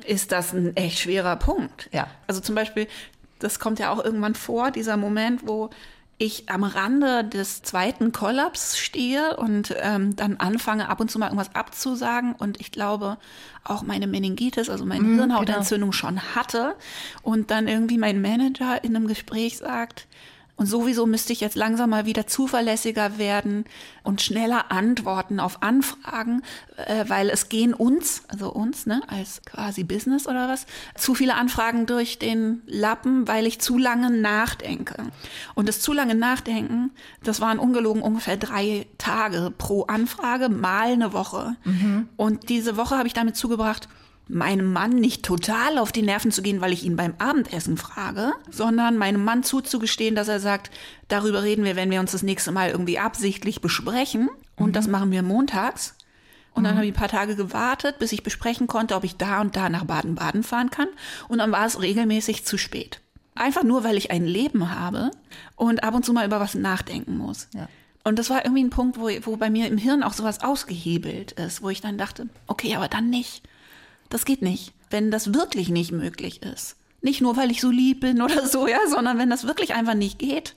[0.04, 1.88] ist das ein echt schwerer Punkt.
[1.92, 2.08] Ja.
[2.26, 2.88] Also zum Beispiel,
[3.38, 5.70] das kommt ja auch irgendwann vor, dieser Moment, wo
[6.18, 11.26] ich am Rande des zweiten Kollaps stehe und ähm, dann anfange, ab und zu mal
[11.26, 13.18] irgendwas abzusagen und ich glaube
[13.64, 15.98] auch meine Meningitis, also meine mm, Hirnhautentzündung genau.
[15.98, 16.76] schon hatte
[17.22, 20.06] und dann irgendwie mein Manager in einem Gespräch sagt,
[20.56, 23.64] und sowieso müsste ich jetzt langsam mal wieder zuverlässiger werden
[24.02, 26.42] und schneller antworten auf Anfragen,
[26.76, 31.34] äh, weil es gehen uns, also uns, ne, als quasi Business oder was, zu viele
[31.34, 35.02] Anfragen durch den Lappen, weil ich zu lange nachdenke.
[35.54, 36.90] Und das zu lange Nachdenken,
[37.24, 41.56] das waren ungelogen ungefähr drei Tage pro Anfrage, mal eine Woche.
[41.64, 42.08] Mhm.
[42.16, 43.88] Und diese Woche habe ich damit zugebracht,
[44.28, 48.32] meinem Mann nicht total auf die Nerven zu gehen, weil ich ihn beim Abendessen frage,
[48.50, 50.70] sondern meinem Mann zuzugestehen, dass er sagt,
[51.08, 54.30] darüber reden wir, wenn wir uns das nächste Mal irgendwie absichtlich besprechen.
[54.56, 54.72] Und mhm.
[54.72, 55.96] das machen wir montags.
[56.54, 56.78] Und dann mhm.
[56.78, 59.68] habe ich ein paar Tage gewartet, bis ich besprechen konnte, ob ich da und da
[59.68, 60.88] nach Baden-Baden fahren kann.
[61.28, 63.00] Und dann war es regelmäßig zu spät.
[63.34, 65.10] Einfach nur, weil ich ein Leben habe
[65.56, 67.48] und ab und zu mal über was nachdenken muss.
[67.54, 67.68] Ja.
[68.04, 71.32] Und das war irgendwie ein Punkt, wo, wo bei mir im Hirn auch sowas ausgehebelt
[71.32, 73.42] ist, wo ich dann dachte, okay, aber dann nicht.
[74.12, 76.76] Das geht nicht, wenn das wirklich nicht möglich ist.
[77.00, 79.94] Nicht nur, weil ich so lieb bin oder so, ja, sondern wenn das wirklich einfach
[79.94, 80.54] nicht geht,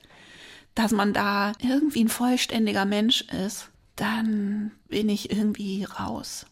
[0.76, 6.45] dass man da irgendwie ein vollständiger Mensch ist, dann bin ich irgendwie raus.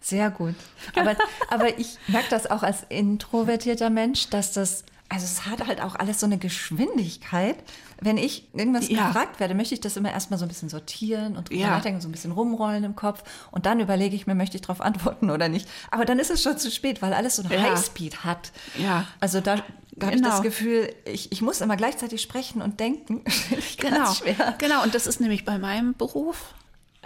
[0.00, 0.56] Sehr gut.
[0.96, 1.14] Aber,
[1.48, 5.94] aber ich merke das auch als introvertierter Mensch, dass das also es hat halt auch
[5.94, 7.56] alles so eine Geschwindigkeit.
[8.00, 9.06] Wenn ich irgendwas ja.
[9.06, 11.70] gefragt werde, möchte ich das immer erstmal so ein bisschen sortieren und ja.
[11.70, 13.22] nachdenken, so ein bisschen rumrollen im Kopf.
[13.52, 15.68] Und dann überlege ich mir, möchte ich darauf antworten oder nicht.
[15.90, 17.62] Aber dann ist es schon zu spät, weil alles so eine ja.
[17.62, 18.50] Highspeed hat.
[18.78, 19.06] Ja.
[19.20, 20.06] Also da, da genau.
[20.06, 23.22] habe ich das Gefühl, ich, ich muss immer gleichzeitig sprechen und denken.
[23.78, 24.12] genau.
[24.12, 24.56] Schwer.
[24.58, 24.82] Genau.
[24.82, 26.54] Und das ist nämlich bei meinem Beruf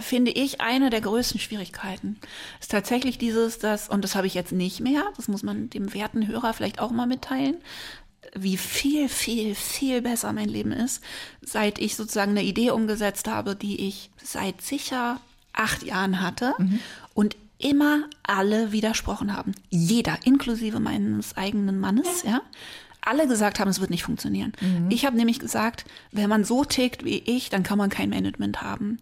[0.01, 2.18] finde ich, eine der größten Schwierigkeiten.
[2.61, 5.94] Ist tatsächlich dieses, das, und das habe ich jetzt nicht mehr, das muss man dem
[5.94, 7.57] werten Hörer vielleicht auch mal mitteilen,
[8.34, 11.03] wie viel, viel, viel besser mein Leben ist,
[11.42, 15.20] seit ich sozusagen eine Idee umgesetzt habe, die ich seit sicher
[15.53, 16.80] acht Jahren hatte mhm.
[17.14, 19.53] und immer alle widersprochen haben.
[19.68, 22.40] Jeder, inklusive meines eigenen Mannes, ja.
[23.03, 24.53] Alle gesagt haben, es wird nicht funktionieren.
[24.61, 24.90] Mhm.
[24.90, 28.61] Ich habe nämlich gesagt, wenn man so tickt wie ich, dann kann man kein Management
[28.61, 28.98] haben.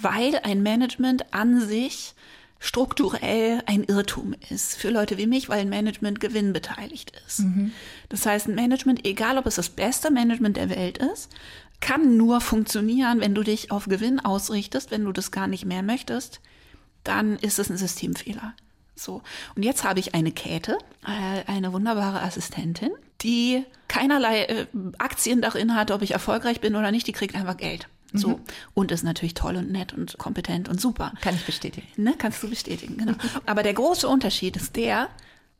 [0.00, 2.14] Weil ein Management an sich
[2.58, 7.40] strukturell ein Irrtum ist für Leute wie mich, weil ein Management gewinnbeteiligt ist.
[7.40, 7.72] Mhm.
[8.08, 11.30] Das heißt, ein Management, egal ob es das beste Management der Welt ist,
[11.80, 15.82] kann nur funktionieren, wenn du dich auf Gewinn ausrichtest, wenn du das gar nicht mehr
[15.82, 16.40] möchtest,
[17.02, 18.54] dann ist es ein Systemfehler.
[18.96, 19.22] So.
[19.54, 24.66] Und jetzt habe ich eine Käthe, äh, eine wunderbare Assistentin, die keinerlei äh,
[24.98, 27.88] Aktien darin hat, ob ich erfolgreich bin oder nicht, die kriegt einfach Geld.
[28.14, 28.28] So.
[28.28, 28.40] Mhm.
[28.74, 31.12] Und ist natürlich toll und nett und kompetent und super.
[31.20, 31.86] Kann ich bestätigen.
[31.96, 32.14] Ne?
[32.16, 33.14] Kannst du bestätigen, genau.
[33.46, 35.08] Aber der große Unterschied ist der,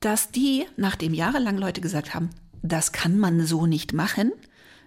[0.00, 2.30] dass die, nachdem jahrelang Leute gesagt haben,
[2.62, 4.32] das kann man so nicht machen,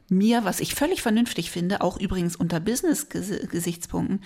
[0.09, 4.22] mir, was ich völlig vernünftig finde, auch übrigens unter Business-Gesichtspunkten,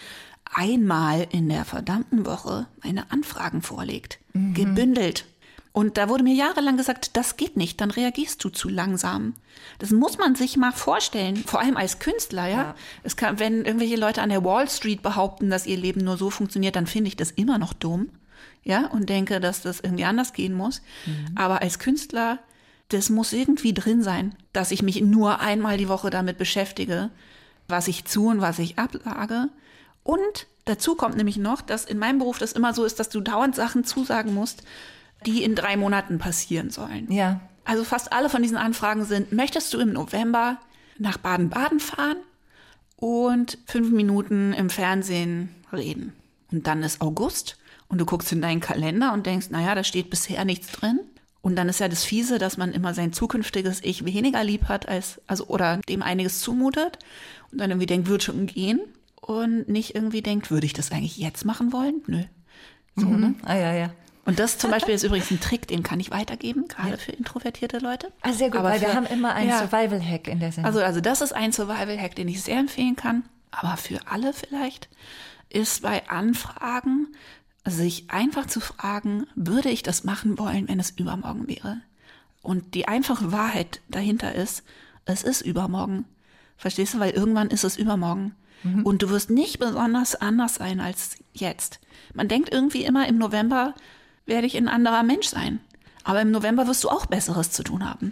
[0.46, 4.20] einmal in der verdammten Woche meine Anfragen vorlegt.
[4.34, 4.54] Mhm.
[4.54, 5.26] Gebündelt.
[5.74, 9.36] Und da wurde mir jahrelang gesagt, das geht nicht, dann reagierst du zu langsam.
[9.80, 12.58] Das muss man sich mal vorstellen, vor allem als Künstler, ja.
[12.58, 12.76] ja.
[13.04, 16.30] Es kann, wenn irgendwelche Leute an der Wall Street behaupten, dass ihr Leben nur so
[16.30, 18.10] funktioniert, dann finde ich das immer noch dumm,
[18.64, 20.82] ja, und denke, dass das irgendwie anders gehen muss.
[21.06, 21.36] Mhm.
[21.36, 22.40] Aber als Künstler,
[22.90, 27.10] das muss irgendwie drin sein, dass ich mich nur einmal die Woche damit beschäftige,
[27.70, 29.48] was ich zu und was ich ablage.
[30.04, 33.22] Und dazu kommt nämlich noch, dass in meinem Beruf das immer so ist, dass du
[33.22, 34.64] dauernd Sachen zusagen musst,
[35.26, 37.12] die in drei Monaten passieren sollen.
[37.12, 37.42] Ja.
[37.66, 40.60] Also fast alle von diesen Anfragen sind, möchtest du im November
[40.98, 42.18] nach Baden-Baden fahren
[42.96, 46.14] und fünf Minuten im Fernsehen reden?
[46.52, 47.58] Und dann ist August
[47.88, 51.00] und du guckst in deinen Kalender und denkst, naja, da steht bisher nichts drin.
[51.42, 54.88] Und dann ist ja das Fiese, dass man immer sein zukünftiges Ich weniger lieb hat
[54.88, 57.00] als, also, oder dem einiges zumutet
[57.52, 58.80] und dann irgendwie denkt, wird schon gehen
[59.20, 62.02] und nicht irgendwie denkt, würde ich das eigentlich jetzt machen wollen?
[62.08, 62.24] Nö.
[62.96, 63.20] So, mhm.
[63.20, 63.36] ne?
[63.44, 63.92] Ah, ja, ja.
[64.26, 66.98] Und das zum Beispiel ist übrigens ein Trick, den kann ich weitergeben, gerade ja.
[66.98, 68.12] für introvertierte Leute.
[68.22, 69.60] Ah, sehr gut, Aber weil für, wir haben immer einen ja.
[69.60, 70.68] Survival-Hack in der Sendung.
[70.68, 73.24] Also, also das ist ein Survival-Hack, den ich sehr empfehlen kann.
[73.52, 74.90] Aber für alle vielleicht
[75.50, 77.08] ist bei Anfragen
[77.66, 81.82] sich einfach zu fragen, würde ich das machen wollen, wenn es übermorgen wäre?
[82.42, 84.64] Und die einfache Wahrheit dahinter ist,
[85.06, 86.06] es ist übermorgen.
[86.58, 87.00] Verstehst du?
[87.00, 88.36] Weil irgendwann ist es übermorgen.
[88.64, 88.86] Mhm.
[88.86, 91.80] Und du wirst nicht besonders anders sein als jetzt.
[92.14, 93.76] Man denkt irgendwie immer im November,
[94.32, 95.60] werde ich ein anderer Mensch sein.
[96.04, 98.12] Aber im November wirst du auch Besseres zu tun haben.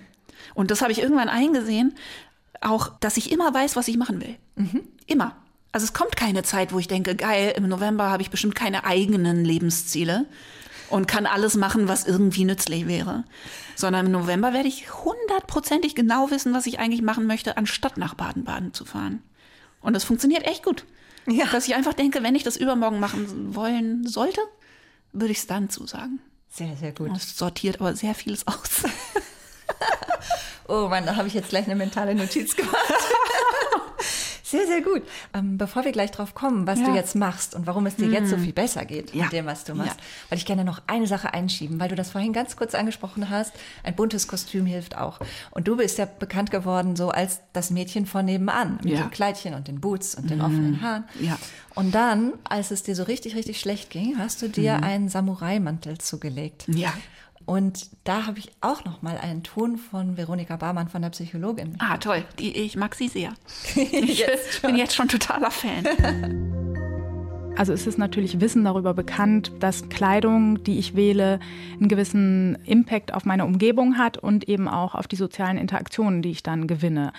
[0.54, 1.96] Und das habe ich irgendwann eingesehen,
[2.62, 4.36] auch, dass ich immer weiß, was ich machen will.
[4.56, 4.82] Mhm.
[5.08, 5.36] Immer.
[5.72, 8.86] Also es kommt keine Zeit, wo ich denke, geil, im November habe ich bestimmt keine
[8.86, 10.26] eigenen Lebensziele
[10.90, 13.24] und kann alles machen, was irgendwie nützlich wäre.
[13.76, 18.16] Sondern im November werde ich hundertprozentig genau wissen, was ich eigentlich machen möchte, anstatt nach
[18.16, 19.22] Baden-Baden zu fahren.
[19.80, 20.86] Und das funktioniert echt gut.
[21.28, 21.46] Ja.
[21.46, 24.42] Dass ich einfach denke, wenn ich das übermorgen machen wollen sollte,
[25.12, 26.20] würde ich es dann zusagen.
[26.50, 27.12] Sehr, sehr gut.
[27.14, 28.84] Das sortiert aber sehr vieles aus.
[30.68, 32.76] oh Mann, da habe ich jetzt gleich eine mentale Notiz gemacht.
[34.50, 35.04] Sehr, sehr gut.
[35.34, 36.88] Ähm, bevor wir gleich drauf kommen, was ja.
[36.88, 38.14] du jetzt machst und warum es dir mm.
[38.14, 38.46] jetzt so mhm.
[38.46, 39.26] viel besser geht ja.
[39.26, 40.06] mit dem, was du machst, ja.
[40.30, 43.54] weil ich gerne noch eine Sache einschieben, weil du das vorhin ganz kurz angesprochen hast.
[43.84, 45.20] Ein buntes Kostüm hilft auch.
[45.52, 49.54] Und du bist ja bekannt geworden so als das Mädchen von nebenan mit dem Kleidchen
[49.54, 50.46] und den Boots und den mm.
[50.46, 51.04] offenen Haaren.
[51.20, 51.38] Ja.
[51.76, 54.84] Und dann, als es dir so richtig, richtig schlecht ging, hast du dir mm.
[54.84, 56.66] einen Samurai-Mantel zugelegt.
[56.68, 56.92] Ja.
[57.50, 61.78] Und da habe ich auch noch mal einen Ton von Veronika Barmann von der Psychologin.
[61.80, 62.24] Ah, toll.
[62.38, 63.34] Die, ich mag sie sehr.
[63.76, 64.24] ich
[64.62, 65.84] bin jetzt schon totaler Fan.
[67.60, 71.42] Also es ist natürlich Wissen darüber bekannt, dass Kleidung, die ich wähle,
[71.74, 76.32] einen gewissen Impact auf meine Umgebung hat und eben auch auf die sozialen Interaktionen, die
[76.32, 77.12] ich dann gewinne.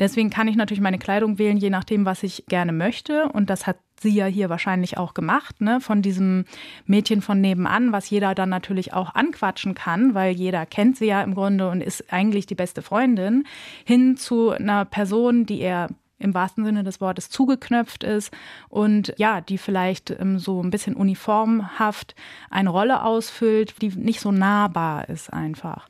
[0.00, 3.28] Deswegen kann ich natürlich meine Kleidung wählen, je nachdem, was ich gerne möchte.
[3.28, 6.44] Und das hat sie ja hier wahrscheinlich auch gemacht, ne, von diesem
[6.86, 11.22] Mädchen von nebenan, was jeder dann natürlich auch anquatschen kann, weil jeder kennt sie ja
[11.22, 13.44] im Grunde und ist eigentlich die beste Freundin,
[13.84, 15.86] hin zu einer Person, die er
[16.24, 18.32] im wahrsten Sinne des Wortes zugeknöpft ist
[18.68, 22.14] und ja, die vielleicht ähm, so ein bisschen uniformhaft
[22.50, 25.88] eine Rolle ausfüllt, die nicht so nahbar ist einfach.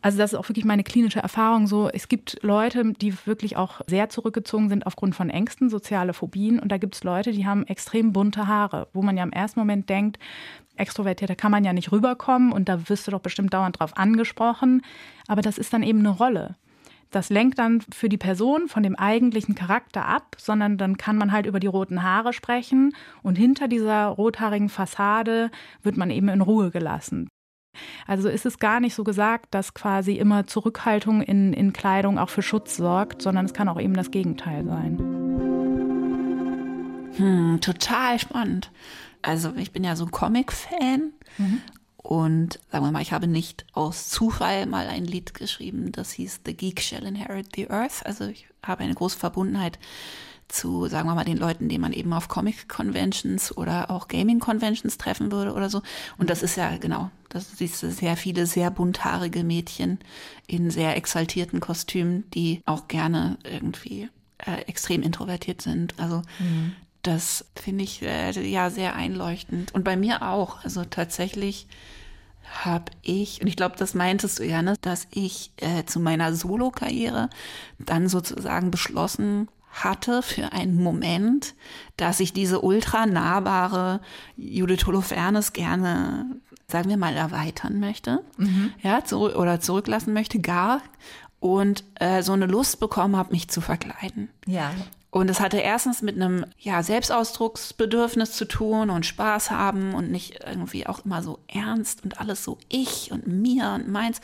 [0.00, 1.88] Also das ist auch wirklich meine klinische Erfahrung so.
[1.88, 6.60] Es gibt Leute, die wirklich auch sehr zurückgezogen sind aufgrund von Ängsten, soziale Phobien.
[6.60, 9.58] Und da gibt es Leute, die haben extrem bunte Haare, wo man ja im ersten
[9.58, 10.18] Moment denkt,
[10.76, 14.82] extrovertierter kann man ja nicht rüberkommen und da wirst du doch bestimmt dauernd drauf angesprochen.
[15.26, 16.54] Aber das ist dann eben eine Rolle.
[17.10, 21.32] Das lenkt dann für die Person von dem eigentlichen Charakter ab, sondern dann kann man
[21.32, 25.50] halt über die roten Haare sprechen und hinter dieser rothaarigen Fassade
[25.82, 27.28] wird man eben in Ruhe gelassen.
[28.06, 32.30] Also ist es gar nicht so gesagt, dass quasi immer Zurückhaltung in, in Kleidung auch
[32.30, 34.98] für Schutz sorgt, sondern es kann auch eben das Gegenteil sein.
[37.16, 38.70] Hm, total spannend.
[39.22, 41.60] Also ich bin ja so ein Comic-Fan mhm.
[42.02, 46.40] Und sagen wir mal, ich habe nicht aus Zufall mal ein Lied geschrieben, das hieß
[46.46, 48.06] The Geek Shall Inherit the Earth.
[48.06, 49.78] Also ich habe eine große Verbundenheit
[50.46, 55.30] zu, sagen wir mal, den Leuten, die man eben auf Comic-Conventions oder auch Gaming-Conventions treffen
[55.30, 55.82] würde oder so.
[56.16, 59.98] Und das ist ja genau, das siehst du sehr viele sehr bunthaarige Mädchen
[60.46, 65.94] in sehr exaltierten Kostümen, die auch gerne irgendwie äh, extrem introvertiert sind.
[65.98, 66.76] Also mhm.
[67.08, 69.74] Das finde ich äh, ja sehr einleuchtend.
[69.74, 70.62] Und bei mir auch.
[70.62, 71.66] Also tatsächlich
[72.64, 76.34] habe ich, und ich glaube, das meintest du ja, ne, dass ich äh, zu meiner
[76.34, 77.30] Solo-Karriere
[77.78, 81.54] dann sozusagen beschlossen hatte für einen Moment,
[81.96, 84.00] dass ich diese ultra nahbare
[84.36, 86.26] Judith Holofernes gerne,
[86.66, 88.72] sagen wir mal, erweitern möchte, mhm.
[88.82, 90.82] ja, zurück oder zurücklassen möchte, gar
[91.40, 94.28] und äh, so eine Lust bekommen habe, mich zu verkleiden.
[94.46, 94.72] Ja.
[95.10, 100.40] Und es hatte erstens mit einem ja, Selbstausdrucksbedürfnis zu tun und Spaß haben und nicht
[100.46, 104.20] irgendwie auch immer so ernst und alles so ich und mir und meins.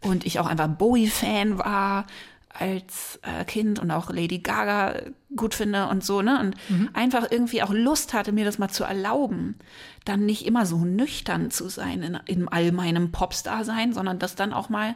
[0.00, 2.06] Und ich auch einfach Bowie-Fan war
[2.50, 4.94] als äh, Kind und auch Lady Gaga
[5.36, 6.40] gut finde und so, ne?
[6.40, 6.90] Und mhm.
[6.92, 9.56] einfach irgendwie auch Lust hatte, mir das mal zu erlauben,
[10.04, 14.52] dann nicht immer so nüchtern zu sein in, in all meinem Popstar-Sein, sondern das dann
[14.52, 14.94] auch mal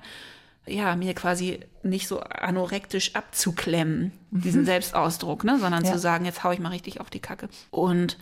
[0.67, 4.41] ja, mir quasi nicht so anorektisch abzuklemmen, mhm.
[4.41, 5.93] diesen Selbstausdruck, ne, sondern ja.
[5.93, 7.49] zu sagen, jetzt hau ich mal richtig auf die Kacke.
[7.71, 8.17] Und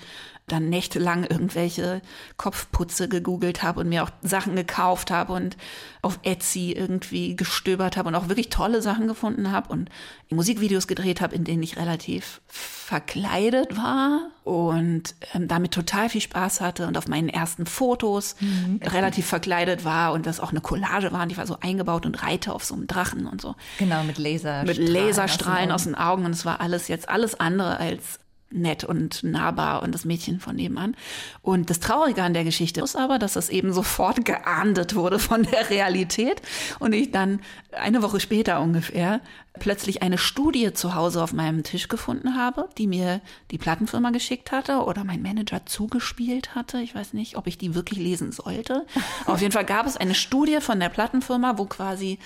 [0.52, 2.02] dann nächtelang irgendwelche
[2.36, 5.56] Kopfputze gegoogelt habe und mir auch Sachen gekauft habe und
[6.02, 9.90] auf Etsy irgendwie gestöbert habe und auch wirklich tolle Sachen gefunden habe und
[10.30, 16.60] Musikvideos gedreht habe, in denen ich relativ verkleidet war und ähm, damit total viel Spaß
[16.60, 18.80] hatte und auf meinen ersten Fotos mhm.
[18.82, 22.22] relativ verkleidet war und das auch eine Collage war und ich war so eingebaut und
[22.22, 23.54] reite auf so einem Drachen und so.
[23.78, 24.66] Genau, mit Laserstrahlen.
[24.66, 28.19] Mit Laserstrahlen aus den Augen und es war alles jetzt alles andere als
[28.50, 30.96] nett und nahbar und das Mädchen von nebenan.
[31.42, 35.44] Und das Traurige an der Geschichte ist aber, dass das eben sofort geahndet wurde von
[35.44, 36.42] der Realität
[36.78, 37.40] und ich dann
[37.72, 39.20] eine Woche später ungefähr
[39.58, 43.20] plötzlich eine Studie zu Hause auf meinem Tisch gefunden habe, die mir
[43.50, 46.80] die Plattenfirma geschickt hatte oder mein Manager zugespielt hatte.
[46.80, 48.86] Ich weiß nicht, ob ich die wirklich lesen sollte.
[49.26, 52.18] auf jeden Fall gab es eine Studie von der Plattenfirma, wo quasi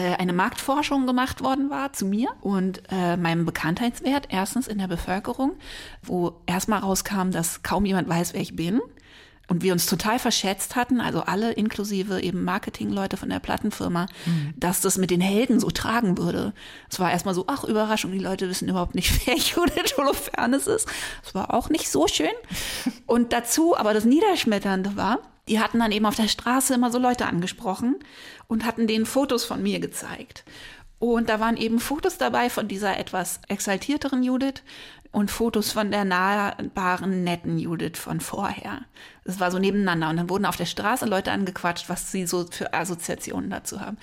[0.00, 5.52] eine Marktforschung gemacht worden war zu mir und äh, meinem Bekanntheitswert, erstens in der Bevölkerung,
[6.02, 8.80] wo erstmal rauskam, dass kaum jemand weiß, wer ich bin.
[9.48, 14.54] Und wir uns total verschätzt hatten, also alle inklusive eben Marketingleute von der Plattenfirma, mhm.
[14.56, 16.54] dass das mit den Helden so tragen würde.
[16.88, 20.88] Es war erstmal so, ach, Überraschung, die Leute wissen überhaupt nicht, wer Judith Holofernes ist.
[21.22, 22.32] Das war auch nicht so schön.
[23.06, 25.18] Und dazu, aber das Niederschmetternde war,
[25.48, 27.96] die hatten dann eben auf der Straße immer so Leute angesprochen
[28.46, 30.44] und hatten denen Fotos von mir gezeigt.
[30.98, 34.62] Und da waren eben Fotos dabei von dieser etwas exaltierteren Judith
[35.10, 38.82] und Fotos von der nahbaren, netten Judith von vorher.
[39.24, 40.10] Das war so nebeneinander.
[40.10, 43.98] Und dann wurden auf der Straße Leute angequatscht, was sie so für Assoziationen dazu haben.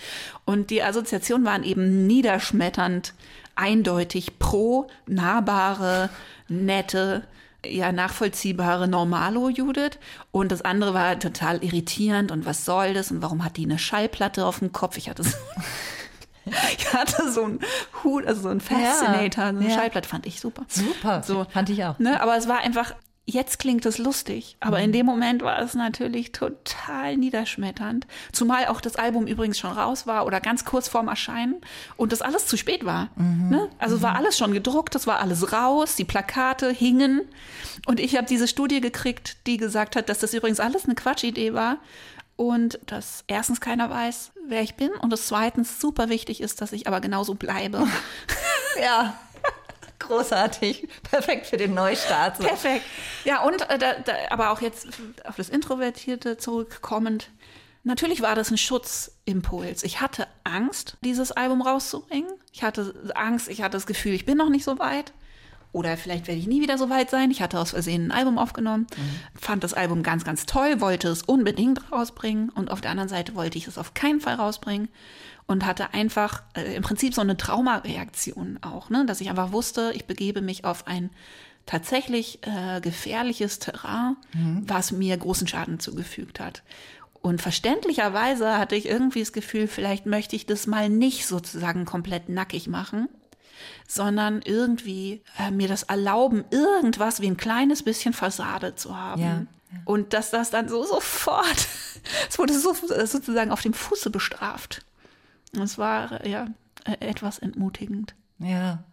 [0.46, 3.14] Und die Assoziationen waren eben niederschmetternd,
[3.56, 6.10] eindeutig pro nahbare,
[6.50, 7.24] nette,
[7.66, 10.00] ja nachvollziehbare Normalo Judith
[10.32, 13.80] und das andere war total irritierend und was soll das und warum hat die eine
[13.80, 14.98] Schallplatte auf dem Kopf?
[14.98, 15.38] Ich hatte so,
[16.78, 17.60] ich hatte so einen
[18.04, 19.76] Hut, also so einen Fascinator, ja, eine ja.
[19.76, 20.66] Schallplatte fand ich super.
[20.68, 22.00] Super, so fand ich auch.
[22.00, 22.94] Ne, aber es war einfach
[23.30, 24.84] jetzt klingt es lustig, aber mhm.
[24.86, 28.08] in dem Moment war es natürlich total niederschmetternd.
[28.32, 31.56] Zumal auch das Album übrigens schon raus war oder ganz kurz vorm Erscheinen
[31.98, 33.10] und das alles zu spät war.
[33.16, 33.50] Mhm.
[33.50, 33.70] Ne?
[33.78, 34.02] Also mhm.
[34.02, 37.22] war alles schon gedruckt, das war alles raus, die Plakate hingen
[37.86, 41.54] und ich habe diese Studie gekriegt, die gesagt hat, dass das übrigens alles eine Quatschidee
[41.54, 41.78] war
[42.36, 46.72] und dass erstens keiner weiß, wer ich bin und es zweitens super wichtig ist, dass
[46.72, 47.86] ich aber genauso bleibe.
[48.82, 49.14] ja.
[50.10, 50.88] Großartig.
[51.04, 52.38] Perfekt für den Neustart.
[52.38, 52.44] So.
[52.44, 52.84] Perfekt.
[53.26, 54.88] Ja, und äh, da, da, aber auch jetzt
[55.24, 57.30] auf das Introvertierte zurückkommend.
[57.84, 59.84] Natürlich war das ein Schutzimpuls.
[59.84, 62.32] Ich hatte Angst, dieses Album rauszubringen.
[62.52, 65.14] Ich hatte Angst, ich hatte das Gefühl, ich bin noch nicht so weit.
[65.72, 67.30] Oder vielleicht werde ich nie wieder so weit sein.
[67.30, 69.40] Ich hatte aus Versehen ein Album aufgenommen, mhm.
[69.40, 72.50] fand das Album ganz, ganz toll, wollte es unbedingt rausbringen.
[72.50, 74.90] Und auf der anderen Seite wollte ich es auf keinen Fall rausbringen
[75.50, 79.04] und hatte einfach äh, im Prinzip so eine Traumareaktion auch, ne?
[79.08, 81.10] dass ich einfach wusste, ich begebe mich auf ein
[81.66, 84.62] tatsächlich äh, gefährliches Terrain, mhm.
[84.68, 86.62] was mir großen Schaden zugefügt hat.
[87.24, 92.30] Und verständlicherweise hatte ich irgendwie das Gefühl, vielleicht möchte ich das mal nicht sozusagen komplett
[92.30, 93.10] nackig machen,
[93.88, 99.22] sondern irgendwie äh, mir das erlauben, irgendwas wie ein kleines bisschen Fassade zu haben.
[99.22, 99.46] Ja.
[99.86, 101.68] Und dass das dann so sofort,
[102.30, 104.84] es wurde so, sozusagen auf dem Fuße bestraft.
[105.58, 106.48] Es war ja
[106.86, 108.16] äh, etwas entmutigend.
[108.40, 108.84] Ja.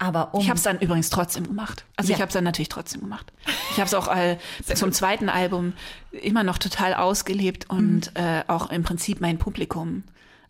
[0.00, 1.84] Aber um Ich habe es dann übrigens trotzdem gemacht.
[1.96, 2.16] Also Ja.
[2.16, 3.32] ich habe es dann natürlich trotzdem gemacht.
[3.72, 4.38] Ich habe es auch äh,
[4.74, 5.72] zum zweiten Album
[6.12, 10.04] immer noch total ausgelebt und äh, auch im Prinzip mein Publikum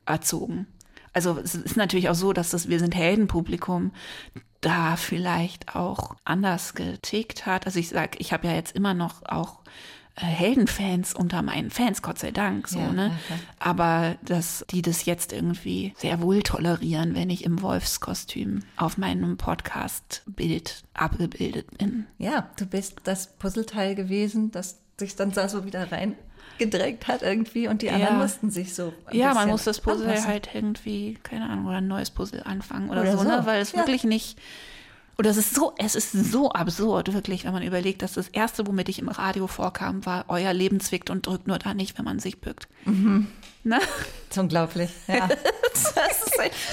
[0.04, 0.66] erzogen.
[1.14, 3.92] Also es ist natürlich auch so, dass das Wir sind Heldenpublikum
[4.60, 7.64] da vielleicht auch anders getickt hat.
[7.66, 9.60] Also ich sag, ich habe ja jetzt immer noch auch
[10.26, 13.12] Heldenfans unter meinen Fans, Gott sei Dank, so, Ja, ne?
[13.26, 13.38] klar.
[13.58, 19.36] Aber dass die das jetzt irgendwie sehr wohl tolerieren, wenn ich im Wolfskostüm auf meinem
[19.36, 22.06] Podcast-Bild abgebildet bin.
[22.18, 27.68] Ja, du bist das Puzzleteil gewesen, das sich dann da so wieder reingedrängt hat irgendwie
[27.68, 28.22] und die anderen Ja.
[28.22, 28.92] mussten sich so.
[29.12, 30.28] Ja, man muss das Puzzle anpassen.
[30.28, 33.42] halt irgendwie, keine Ahnung, oder ein neues Puzzle anfangen oder, Oder so, so, ne?
[33.44, 33.78] Weil es ja.
[33.78, 34.38] wirklich nicht.
[35.18, 38.68] Oder es ist so, es ist so absurd, wirklich, wenn man überlegt, dass das erste,
[38.68, 42.04] womit ich im Radio vorkam, war, euer Leben zwickt und drückt nur da nicht, wenn
[42.04, 42.68] man sich bückt.
[42.84, 43.26] Mhm.
[43.64, 43.80] Ne?
[43.80, 44.90] Das ist unglaublich.
[45.08, 45.28] Ja.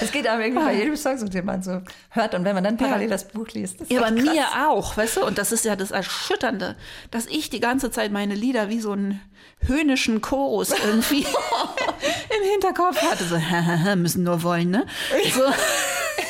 [0.00, 1.80] Es geht aber irgendwie bei jedem Song, so, den man so
[2.10, 2.34] hört.
[2.34, 4.22] Und wenn man dann parallel das Buch liest, das Ja, bei krass.
[4.22, 5.24] mir auch, weißt du?
[5.24, 6.76] Und das ist ja das Erschütternde,
[7.10, 9.20] dass ich die ganze Zeit meine Lieder wie so einen
[9.60, 11.22] höhnischen Chorus irgendwie
[12.38, 13.24] im Hinterkopf hatte.
[13.24, 14.86] So, müssen nur wollen, ne?
[15.34, 15.42] So.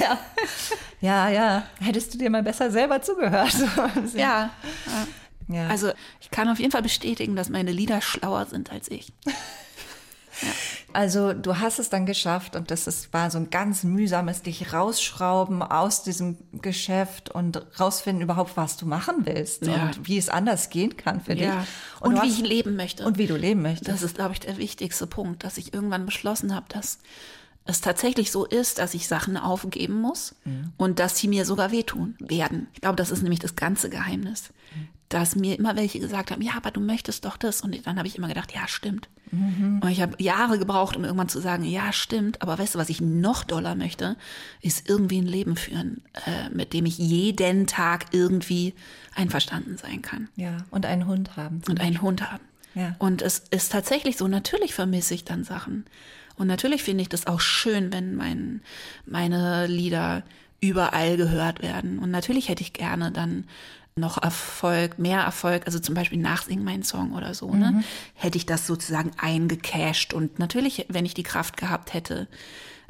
[0.03, 0.19] Ja,
[1.01, 1.63] ja.
[1.81, 3.53] Hättest du dir mal besser selber zugehört.
[4.07, 4.51] So, Ja.
[5.49, 5.69] ja.
[5.69, 5.91] Also
[6.21, 9.13] ich kann auf jeden Fall bestätigen, dass meine Lieder schlauer sind als ich.
[10.93, 14.73] Also du hast es dann geschafft und das ist, war so ein ganz mühsames dich
[14.73, 19.75] rausschrauben aus diesem Geschäft und rausfinden überhaupt, was du machen willst Ja.
[19.87, 21.49] und wie es anders gehen kann für dich.
[22.01, 23.05] Und, du wie hast- ich leben möchte.
[23.07, 23.89] und wie du leben möchtest.
[23.91, 26.99] Das ist, glaube ich, der wichtigste Punkt, dass ich irgendwann beschlossen habe, dass
[27.67, 30.35] es tatsächlich so ist, dass ich Sachen aufgeben muss
[30.77, 32.69] und dass sie mir sogar wehtun werden.
[32.75, 34.53] Ich glaube, das ist nämlich das ganze Geheimnis.
[35.09, 37.61] Dass mir immer welche gesagt haben, ja, aber du möchtest doch das.
[37.61, 39.09] Und dann habe ich immer gedacht, ja, stimmt.
[39.81, 42.43] Und ich habe Jahre gebraucht, um irgendwann zu sagen, ja, stimmt.
[42.43, 44.17] Aber weißt du, was ich noch doller möchte,
[44.63, 48.75] ist irgendwie ein Leben führen, äh, mit dem ich jeden Tag irgendwie
[49.15, 51.63] einverstanden sein kann ja, und einen Hund haben.
[51.69, 52.45] und einen Hund haben.
[52.75, 52.95] Ja.
[52.99, 55.87] Und es ist tatsächlich so, natürlich vermisse ich dann Sachen.
[56.37, 58.61] Und natürlich finde ich das auch schön, wenn mein,
[59.07, 60.23] meine Lieder
[60.61, 61.99] überall gehört werden.
[61.99, 63.45] Und natürlich hätte ich gerne dann
[63.99, 67.83] noch Erfolg, mehr Erfolg, also zum Beispiel nachsingen meinen Song oder so, ne?
[68.15, 70.13] Hätte ich das sozusagen eingecasht.
[70.13, 72.29] Und natürlich, wenn ich die Kraft gehabt hätte,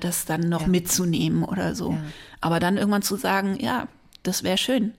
[0.00, 1.92] das dann noch mitzunehmen oder so.
[1.92, 2.02] Ja.
[2.40, 3.86] Aber dann irgendwann zu sagen, ja,
[4.24, 4.94] das wäre schön.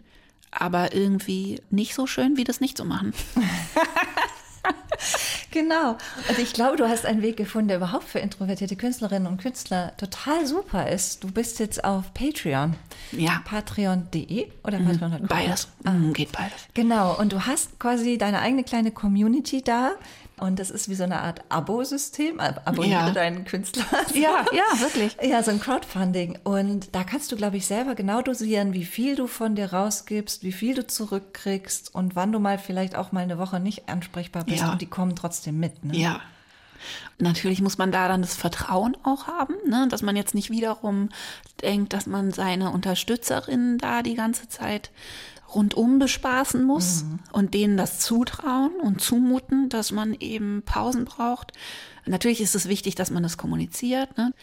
[0.50, 3.14] Aber irgendwie nicht so schön, wie das nicht zu machen.
[5.52, 5.92] Genau.
[6.30, 9.96] Und ich glaube, du hast einen Weg gefunden, der überhaupt für introvertierte Künstlerinnen und Künstler
[9.98, 11.24] total super ist.
[11.24, 12.76] Du bist jetzt auf Patreon.
[13.12, 13.42] Ja.
[13.46, 15.28] Patreon.de oder Patreon.com?
[15.28, 15.70] Beides.
[15.84, 16.68] Mm, geht beides.
[16.74, 19.92] Genau, und du hast quasi deine eigene kleine Community da.
[20.40, 22.40] Und das ist wie so eine Art Abo-System.
[22.40, 23.12] Ab- Abonniere Ja.
[23.12, 23.84] deinen Künstler.
[24.14, 25.18] Ja, ja, wirklich.
[25.22, 26.38] Ja, so ein Crowdfunding.
[26.44, 30.44] Und da kannst du, glaube ich, selber genau dosieren, wie viel du von dir rausgibst,
[30.44, 34.44] wie viel du zurückkriegst und wann du mal vielleicht auch mal eine Woche nicht ansprechbar
[34.44, 34.60] bist.
[34.60, 34.72] Ja.
[34.74, 35.84] Und die kommen trotzdem mit.
[35.84, 35.96] Ne?
[35.98, 36.22] Ja.
[37.18, 39.88] Natürlich muss man da dann das Vertrauen auch haben, ne?
[39.90, 41.10] dass man jetzt nicht wiederum
[41.64, 44.92] denkt, dass man seine Unterstützerinnen da die ganze Zeit
[45.54, 51.54] rundum bespaßen muss und denen das zutrauen und zumuten, dass man eben Pausen braucht.
[52.06, 54.18] Natürlich ist es wichtig, dass man das kommuniziert.
[54.18, 54.34] Ne?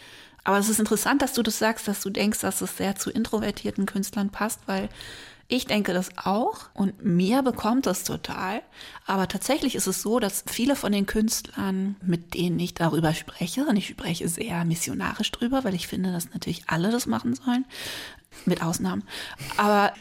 [0.43, 3.09] Aber es ist interessant, dass du das sagst, dass du denkst, dass es sehr zu
[3.09, 4.89] introvertierten Künstlern passt, weil
[5.47, 8.63] ich denke das auch und mir bekommt das total.
[9.05, 13.65] Aber tatsächlich ist es so, dass viele von den Künstlern, mit denen ich darüber spreche,
[13.65, 17.65] und ich spreche sehr missionarisch drüber, weil ich finde, dass natürlich alle das machen sollen,
[18.45, 19.03] mit Ausnahmen.
[19.57, 19.93] Aber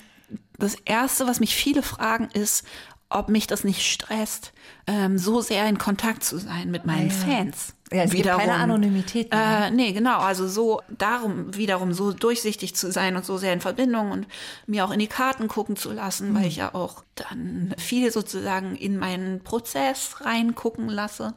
[0.58, 2.64] das Erste, was mich viele fragen, ist,
[3.10, 4.52] ob mich das nicht stresst,
[4.86, 7.14] ähm, so sehr in Kontakt zu sein mit meinen ja.
[7.14, 7.74] Fans.
[7.92, 9.66] Ja, es gibt keine Anonymität mehr.
[9.66, 10.18] Äh, nee, genau.
[10.18, 14.26] Also so darum wiederum so durchsichtig zu sein und so sehr in Verbindung und
[14.66, 18.74] mir auch in die Karten gucken zu lassen, weil ich ja auch dann viel sozusagen
[18.74, 21.34] in meinen Prozess reingucken lasse.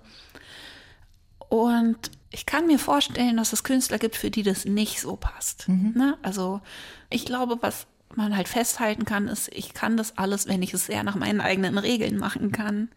[1.50, 5.70] Und ich kann mir vorstellen, dass es Künstler gibt, für die das nicht so passt.
[5.70, 6.18] Ne?
[6.24, 6.62] Also
[7.10, 10.86] ich glaube, was man halt festhalten kann, ist, ich kann das alles, wenn ich es
[10.88, 12.90] sehr nach meinen eigenen Regeln machen kann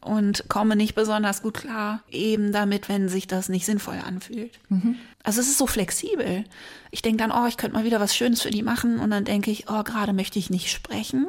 [0.00, 4.58] und komme nicht besonders gut klar eben damit, wenn sich das nicht sinnvoll anfühlt.
[5.22, 6.44] Also es ist so flexibel.
[6.90, 9.24] Ich denke dann, oh, ich könnte mal wieder was Schönes für die machen und dann
[9.24, 11.26] denke ich, oh, gerade möchte ich nicht sprechen.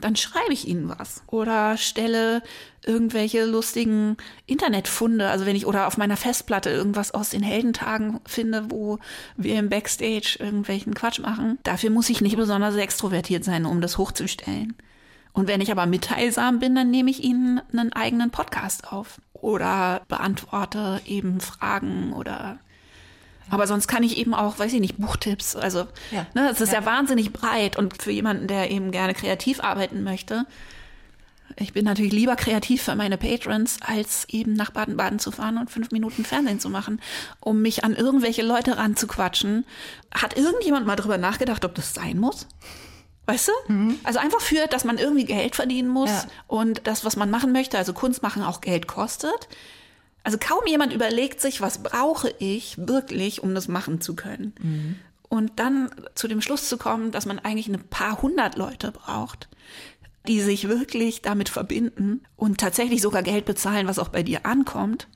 [0.00, 2.42] Dann schreibe ich ihnen was oder stelle
[2.84, 4.16] irgendwelche lustigen
[4.46, 8.98] Internetfunde, also wenn ich oder auf meiner Festplatte irgendwas aus den Heldentagen finde, wo
[9.36, 11.58] wir im Backstage irgendwelchen Quatsch machen.
[11.62, 14.74] Dafür muss ich nicht besonders extrovertiert sein, um das hochzustellen.
[15.32, 20.02] Und wenn ich aber mitteilsam bin, dann nehme ich ihnen einen eigenen Podcast auf oder
[20.08, 22.58] beantworte eben Fragen oder
[23.50, 25.56] aber sonst kann ich eben auch, weiß ich nicht, Buchtipps.
[25.56, 26.26] Also, ja.
[26.34, 26.80] ne, es ist ja.
[26.80, 30.46] ja wahnsinnig breit und für jemanden, der eben gerne kreativ arbeiten möchte.
[31.58, 35.70] Ich bin natürlich lieber kreativ für meine Patrons, als eben nach Baden-Baden zu fahren und
[35.70, 37.00] fünf Minuten Fernsehen zu machen,
[37.40, 39.64] um mich an irgendwelche Leute ranzuquatschen.
[40.12, 42.46] Hat irgendjemand mal drüber nachgedacht, ob das sein muss?
[43.26, 43.72] Weißt du?
[43.72, 43.98] Mhm.
[44.04, 46.24] Also einfach für, dass man irgendwie Geld verdienen muss ja.
[46.46, 49.48] und das, was man machen möchte, also Kunst machen, auch Geld kostet.
[50.26, 54.54] Also kaum jemand überlegt sich, was brauche ich wirklich, um das machen zu können.
[54.60, 54.96] Mhm.
[55.28, 59.48] Und dann zu dem Schluss zu kommen, dass man eigentlich ein paar hundert Leute braucht,
[60.26, 65.06] die sich wirklich damit verbinden und tatsächlich sogar Geld bezahlen, was auch bei dir ankommt,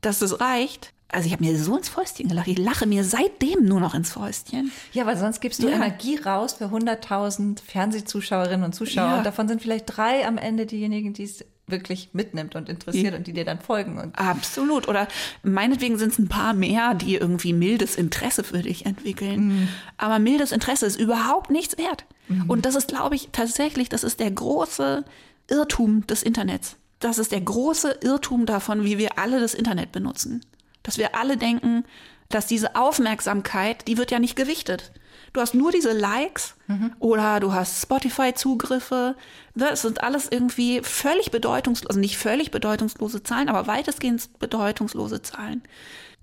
[0.00, 0.94] dass es reicht.
[1.08, 2.48] Also ich habe mir so ins Fäustchen gelacht.
[2.48, 4.72] Ich lache mir seitdem nur noch ins Fäustchen.
[4.94, 5.74] Ja, weil sonst gibst du ja.
[5.74, 9.06] Energie raus für 100.000 Fernsehzuschauerinnen und Zuschauer.
[9.06, 9.18] Ja.
[9.18, 13.26] Und davon sind vielleicht drei am Ende diejenigen, die es wirklich mitnimmt und interessiert und
[13.26, 13.98] die dir dann folgen.
[13.98, 14.88] Und Absolut.
[14.88, 15.08] Oder
[15.42, 19.48] meinetwegen sind es ein paar mehr, die irgendwie mildes Interesse für dich entwickeln.
[19.48, 19.68] Mhm.
[19.96, 22.04] Aber mildes Interesse ist überhaupt nichts wert.
[22.28, 22.48] Mhm.
[22.48, 25.04] Und das ist, glaube ich, tatsächlich, das ist der große
[25.48, 26.76] Irrtum des Internets.
[27.00, 30.44] Das ist der große Irrtum davon, wie wir alle das Internet benutzen.
[30.82, 31.84] Dass wir alle denken,
[32.28, 34.92] dass diese Aufmerksamkeit, die wird ja nicht gewichtet.
[35.32, 36.92] Du hast nur diese Likes mhm.
[36.98, 39.14] oder du hast Spotify-Zugriffe.
[39.54, 45.62] Das sind alles irgendwie völlig bedeutungslose, also nicht völlig bedeutungslose Zahlen, aber weitestgehend bedeutungslose Zahlen.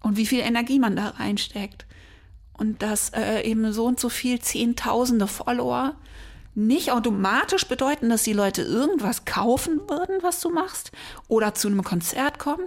[0.02, 1.86] Und wie viel Energie man da reinsteckt.
[2.58, 5.96] Und dass äh, eben so und so viel Zehntausende Follower
[6.56, 10.92] nicht automatisch bedeuten, dass die Leute irgendwas kaufen würden, was du machst,
[11.28, 12.66] oder zu einem Konzert kommen,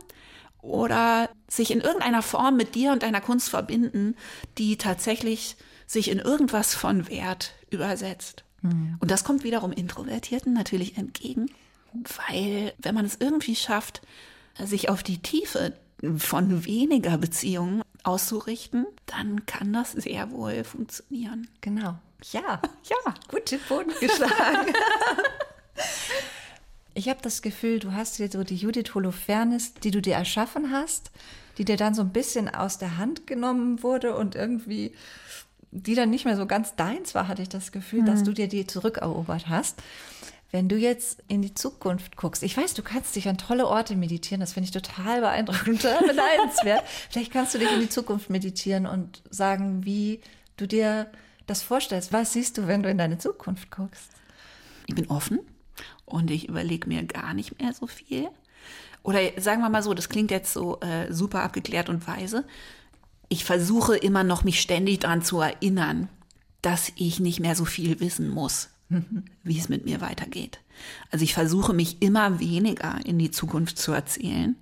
[0.63, 4.15] oder sich in irgendeiner Form mit dir und deiner Kunst verbinden,
[4.59, 5.57] die tatsächlich
[5.91, 8.45] sich in irgendwas von Wert übersetzt.
[8.63, 8.97] Mhm.
[9.01, 11.51] Und das kommt wiederum Introvertierten natürlich entgegen,
[11.93, 14.01] weil wenn man es irgendwie schafft,
[14.57, 15.73] sich auf die Tiefe
[16.17, 21.49] von weniger Beziehungen auszurichten, dann kann das sehr wohl funktionieren.
[21.61, 21.99] Genau.
[22.31, 24.73] Ja, ja, gute Boden geschlagen.
[26.95, 30.71] ich habe das Gefühl, du hast dir so die Judith Holofernes, die du dir erschaffen
[30.71, 31.11] hast,
[31.59, 34.93] die dir dann so ein bisschen aus der Hand genommen wurde und irgendwie
[35.73, 38.07] die dann nicht mehr so ganz deins war, hatte ich das Gefühl, mhm.
[38.07, 39.83] dass du dir die zurückerobert hast.
[40.53, 43.95] Wenn du jetzt in die Zukunft guckst, ich weiß, du kannst dich an tolle Orte
[43.95, 46.83] meditieren, das finde ich total beeindruckend, total beneidenswert.
[47.09, 50.21] Vielleicht kannst du dich in die Zukunft meditieren und sagen, wie
[50.57, 51.07] du dir
[51.47, 52.13] das vorstellst.
[52.13, 54.11] Was siehst du, wenn du in deine Zukunft guckst?
[54.87, 55.39] Ich bin offen
[56.05, 58.29] und ich überlege mir gar nicht mehr so viel.
[59.05, 62.45] Oder sagen wir mal so, das klingt jetzt so äh, super abgeklärt und weise
[63.31, 66.09] ich versuche immer noch, mich ständig daran zu erinnern,
[66.61, 68.69] dass ich nicht mehr so viel wissen muss,
[69.43, 70.59] wie es mit mir weitergeht.
[71.11, 74.57] Also ich versuche mich immer weniger in die Zukunft zu erzählen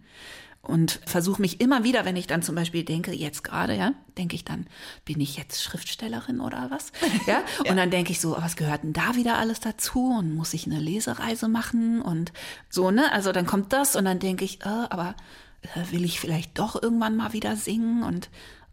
[0.61, 4.37] und versuche mich immer wieder, wenn ich dann zum Beispiel denke, jetzt gerade, ja, denke
[4.37, 4.67] ich dann,
[5.07, 6.93] bin ich jetzt Schriftstellerin oder was?
[7.27, 7.71] Ja, ja.
[7.71, 10.67] und dann denke ich so, was gehört denn da wieder alles dazu und muss ich
[10.67, 12.33] eine Lesereise machen und
[12.69, 13.11] so, ne?
[13.13, 15.15] Also dann kommt das und dann denke ich, äh, aber
[15.63, 18.29] äh, will ich vielleicht doch irgendwann mal wieder singen und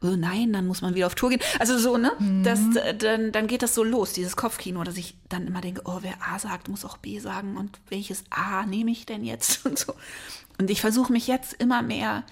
[0.06, 1.42] oh nein, dann muss man wieder auf Tour gehen.
[1.60, 2.12] Also so, ne?
[2.20, 2.44] Mhm.
[2.44, 5.82] Das, äh, dann, dann geht das so los, dieses Kopfkino, dass ich dann immer denke,
[5.86, 9.66] oh, wer A sagt, muss auch B sagen und welches A nehme ich denn jetzt
[9.66, 9.94] und so.
[10.58, 12.24] Und ich versuche mich jetzt immer mehr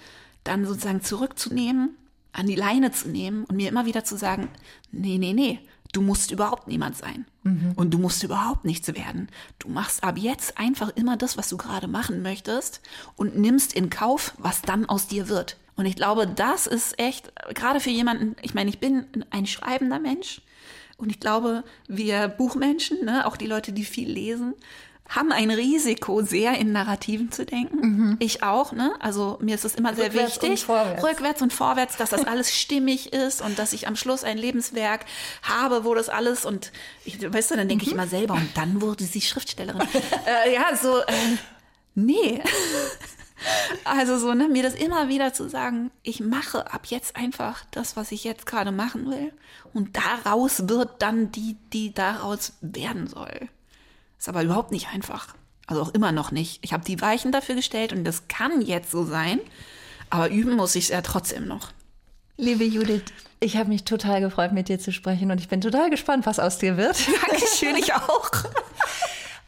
[0.44, 1.96] dann sozusagen zurückzunehmen,
[2.32, 4.48] an die Leine zu nehmen und mir immer wieder zu sagen,
[4.90, 5.60] nee, nee, nee,
[5.92, 7.26] du musst überhaupt niemand sein.
[7.44, 7.72] Mhm.
[7.76, 9.28] Und du musst überhaupt nichts werden.
[9.58, 12.80] Du machst ab jetzt einfach immer das, was du gerade machen möchtest
[13.16, 15.56] und nimmst in Kauf, was dann aus dir wird.
[15.76, 19.98] Und ich glaube, das ist echt, gerade für jemanden, ich meine, ich bin ein schreibender
[19.98, 20.40] Mensch
[20.96, 24.54] und ich glaube, wir Buchmenschen, ne, auch die Leute, die viel lesen,
[25.08, 27.76] haben ein Risiko, sehr in Narrativen zu denken.
[27.76, 28.16] Mhm.
[28.20, 28.94] Ich auch, ne?
[29.00, 32.56] Also mir ist es immer sehr rückwärts wichtig, und rückwärts und vorwärts, dass das alles
[32.56, 35.04] stimmig ist und dass ich am Schluss ein Lebenswerk
[35.42, 36.72] habe, wo das alles und
[37.04, 37.88] ich, weißt du, dann denke mhm.
[37.88, 39.82] ich immer selber und dann wurde sie Schriftstellerin.
[40.26, 41.36] äh, ja, so äh,
[41.94, 42.42] nee.
[43.84, 47.96] Also so, ne, mir das immer wieder zu sagen, ich mache ab jetzt einfach das,
[47.96, 49.32] was ich jetzt gerade machen will.
[49.72, 53.48] Und daraus wird dann die, die daraus werden soll.
[54.18, 55.34] Ist aber überhaupt nicht einfach.
[55.66, 56.60] Also auch immer noch nicht.
[56.62, 59.40] Ich habe die Weichen dafür gestellt und das kann jetzt so sein.
[60.10, 61.70] Aber üben muss ich es ja trotzdem noch.
[62.36, 63.04] Liebe Judith,
[63.40, 66.38] ich habe mich total gefreut, mit dir zu sprechen und ich bin total gespannt, was
[66.38, 66.96] aus dir wird.
[67.28, 68.30] Dankeschön, ich auch.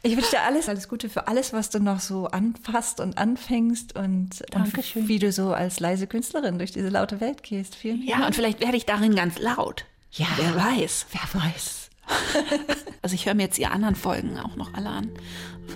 [0.06, 3.96] Ich wünsche dir alles, alles Gute für alles, was du noch so anfasst und anfängst
[3.96, 7.74] und, und wie du so als leise Künstlerin durch diese laute Welt gehst.
[7.74, 8.28] Vielen ja, Dank.
[8.28, 9.84] und vielleicht werde ich darin ganz laut.
[10.12, 11.06] Ja, wer weiß.
[11.10, 11.90] Wer weiß.
[13.02, 15.10] also ich höre mir jetzt die anderen Folgen auch noch alle an,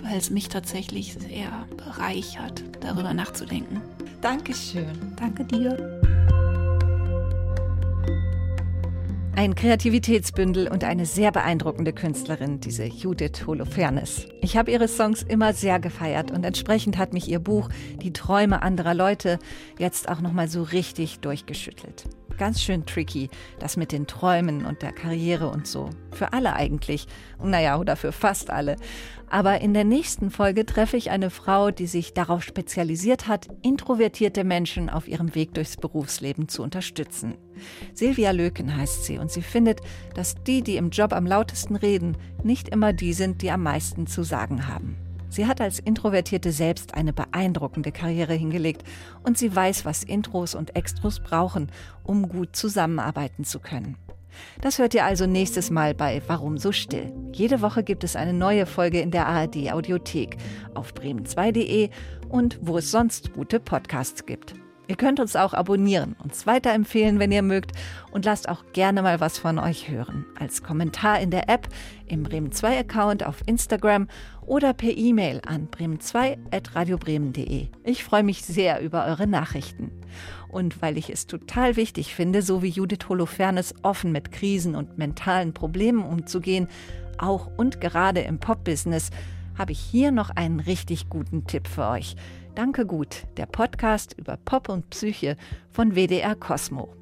[0.01, 3.81] weil es mich tatsächlich sehr bereichert, darüber nachzudenken.
[4.21, 5.13] Dankeschön.
[5.17, 6.30] Danke dir.
[9.33, 14.27] Ein Kreativitätsbündel und eine sehr beeindruckende Künstlerin, diese Judith Holofernes.
[14.41, 17.69] Ich habe ihre Songs immer sehr gefeiert und entsprechend hat mich ihr Buch
[18.01, 19.39] Die Träume anderer Leute
[19.79, 22.03] jetzt auch noch mal so richtig durchgeschüttelt.
[22.41, 25.91] Ganz schön tricky, das mit den Träumen und der Karriere und so.
[26.11, 27.05] Für alle eigentlich.
[27.39, 28.77] Naja, oder für fast alle.
[29.29, 34.43] Aber in der nächsten Folge treffe ich eine Frau, die sich darauf spezialisiert hat, introvertierte
[34.43, 37.35] Menschen auf ihrem Weg durchs Berufsleben zu unterstützen.
[37.93, 39.81] Silvia Löken heißt sie und sie findet,
[40.15, 44.07] dass die, die im Job am lautesten reden, nicht immer die sind, die am meisten
[44.07, 44.97] zu sagen haben.
[45.31, 48.83] Sie hat als Introvertierte selbst eine beeindruckende Karriere hingelegt
[49.23, 51.71] und sie weiß, was Intros und Extros brauchen,
[52.03, 53.95] um gut zusammenarbeiten zu können.
[54.59, 57.13] Das hört ihr also nächstes Mal bei Warum so still.
[57.31, 60.35] Jede Woche gibt es eine neue Folge in der ARD Audiothek
[60.73, 61.89] auf bremen2.de
[62.27, 64.53] und wo es sonst gute Podcasts gibt.
[64.91, 67.71] Ihr könnt uns auch abonnieren, uns weiterempfehlen, wenn ihr mögt
[68.11, 70.25] und lasst auch gerne mal was von euch hören.
[70.37, 71.69] Als Kommentar in der App,
[72.07, 74.09] im Bremen 2 Account auf Instagram
[74.51, 77.69] oder per E-Mail an bremen2.radiobremen.de.
[77.85, 79.93] Ich freue mich sehr über eure Nachrichten.
[80.49, 84.97] Und weil ich es total wichtig finde, so wie Judith Holofernes offen mit Krisen und
[84.97, 86.67] mentalen Problemen umzugehen,
[87.17, 89.11] auch und gerade im Pop-Business,
[89.57, 92.17] habe ich hier noch einen richtig guten Tipp für euch.
[92.53, 95.37] Danke gut, der Podcast über Pop und Psyche
[95.69, 96.93] von WDR Cosmo.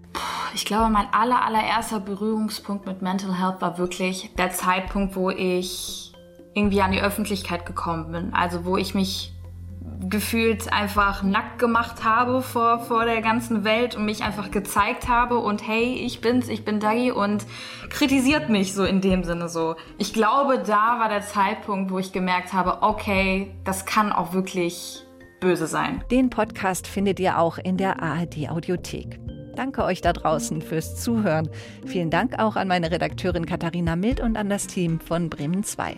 [0.54, 6.09] Ich glaube, mein aller, allererster Berührungspunkt mit Mental Health war wirklich der Zeitpunkt, wo ich
[6.54, 8.34] irgendwie an die Öffentlichkeit gekommen bin.
[8.34, 9.34] Also wo ich mich
[10.02, 15.38] gefühlt einfach nackt gemacht habe vor, vor der ganzen Welt und mich einfach gezeigt habe
[15.40, 17.46] und hey, ich bin's, ich bin Dagi und
[17.90, 19.76] kritisiert mich so in dem Sinne so.
[19.98, 25.04] Ich glaube, da war der Zeitpunkt, wo ich gemerkt habe, okay, das kann auch wirklich
[25.42, 26.04] böse sein.
[26.12, 29.20] Den Podcast findet ihr auch in der ARD Audiothek.
[29.56, 31.50] Danke euch da draußen fürs Zuhören.
[31.86, 35.98] Vielen Dank auch an meine Redakteurin Katharina Mild und an das Team von Bremen 2.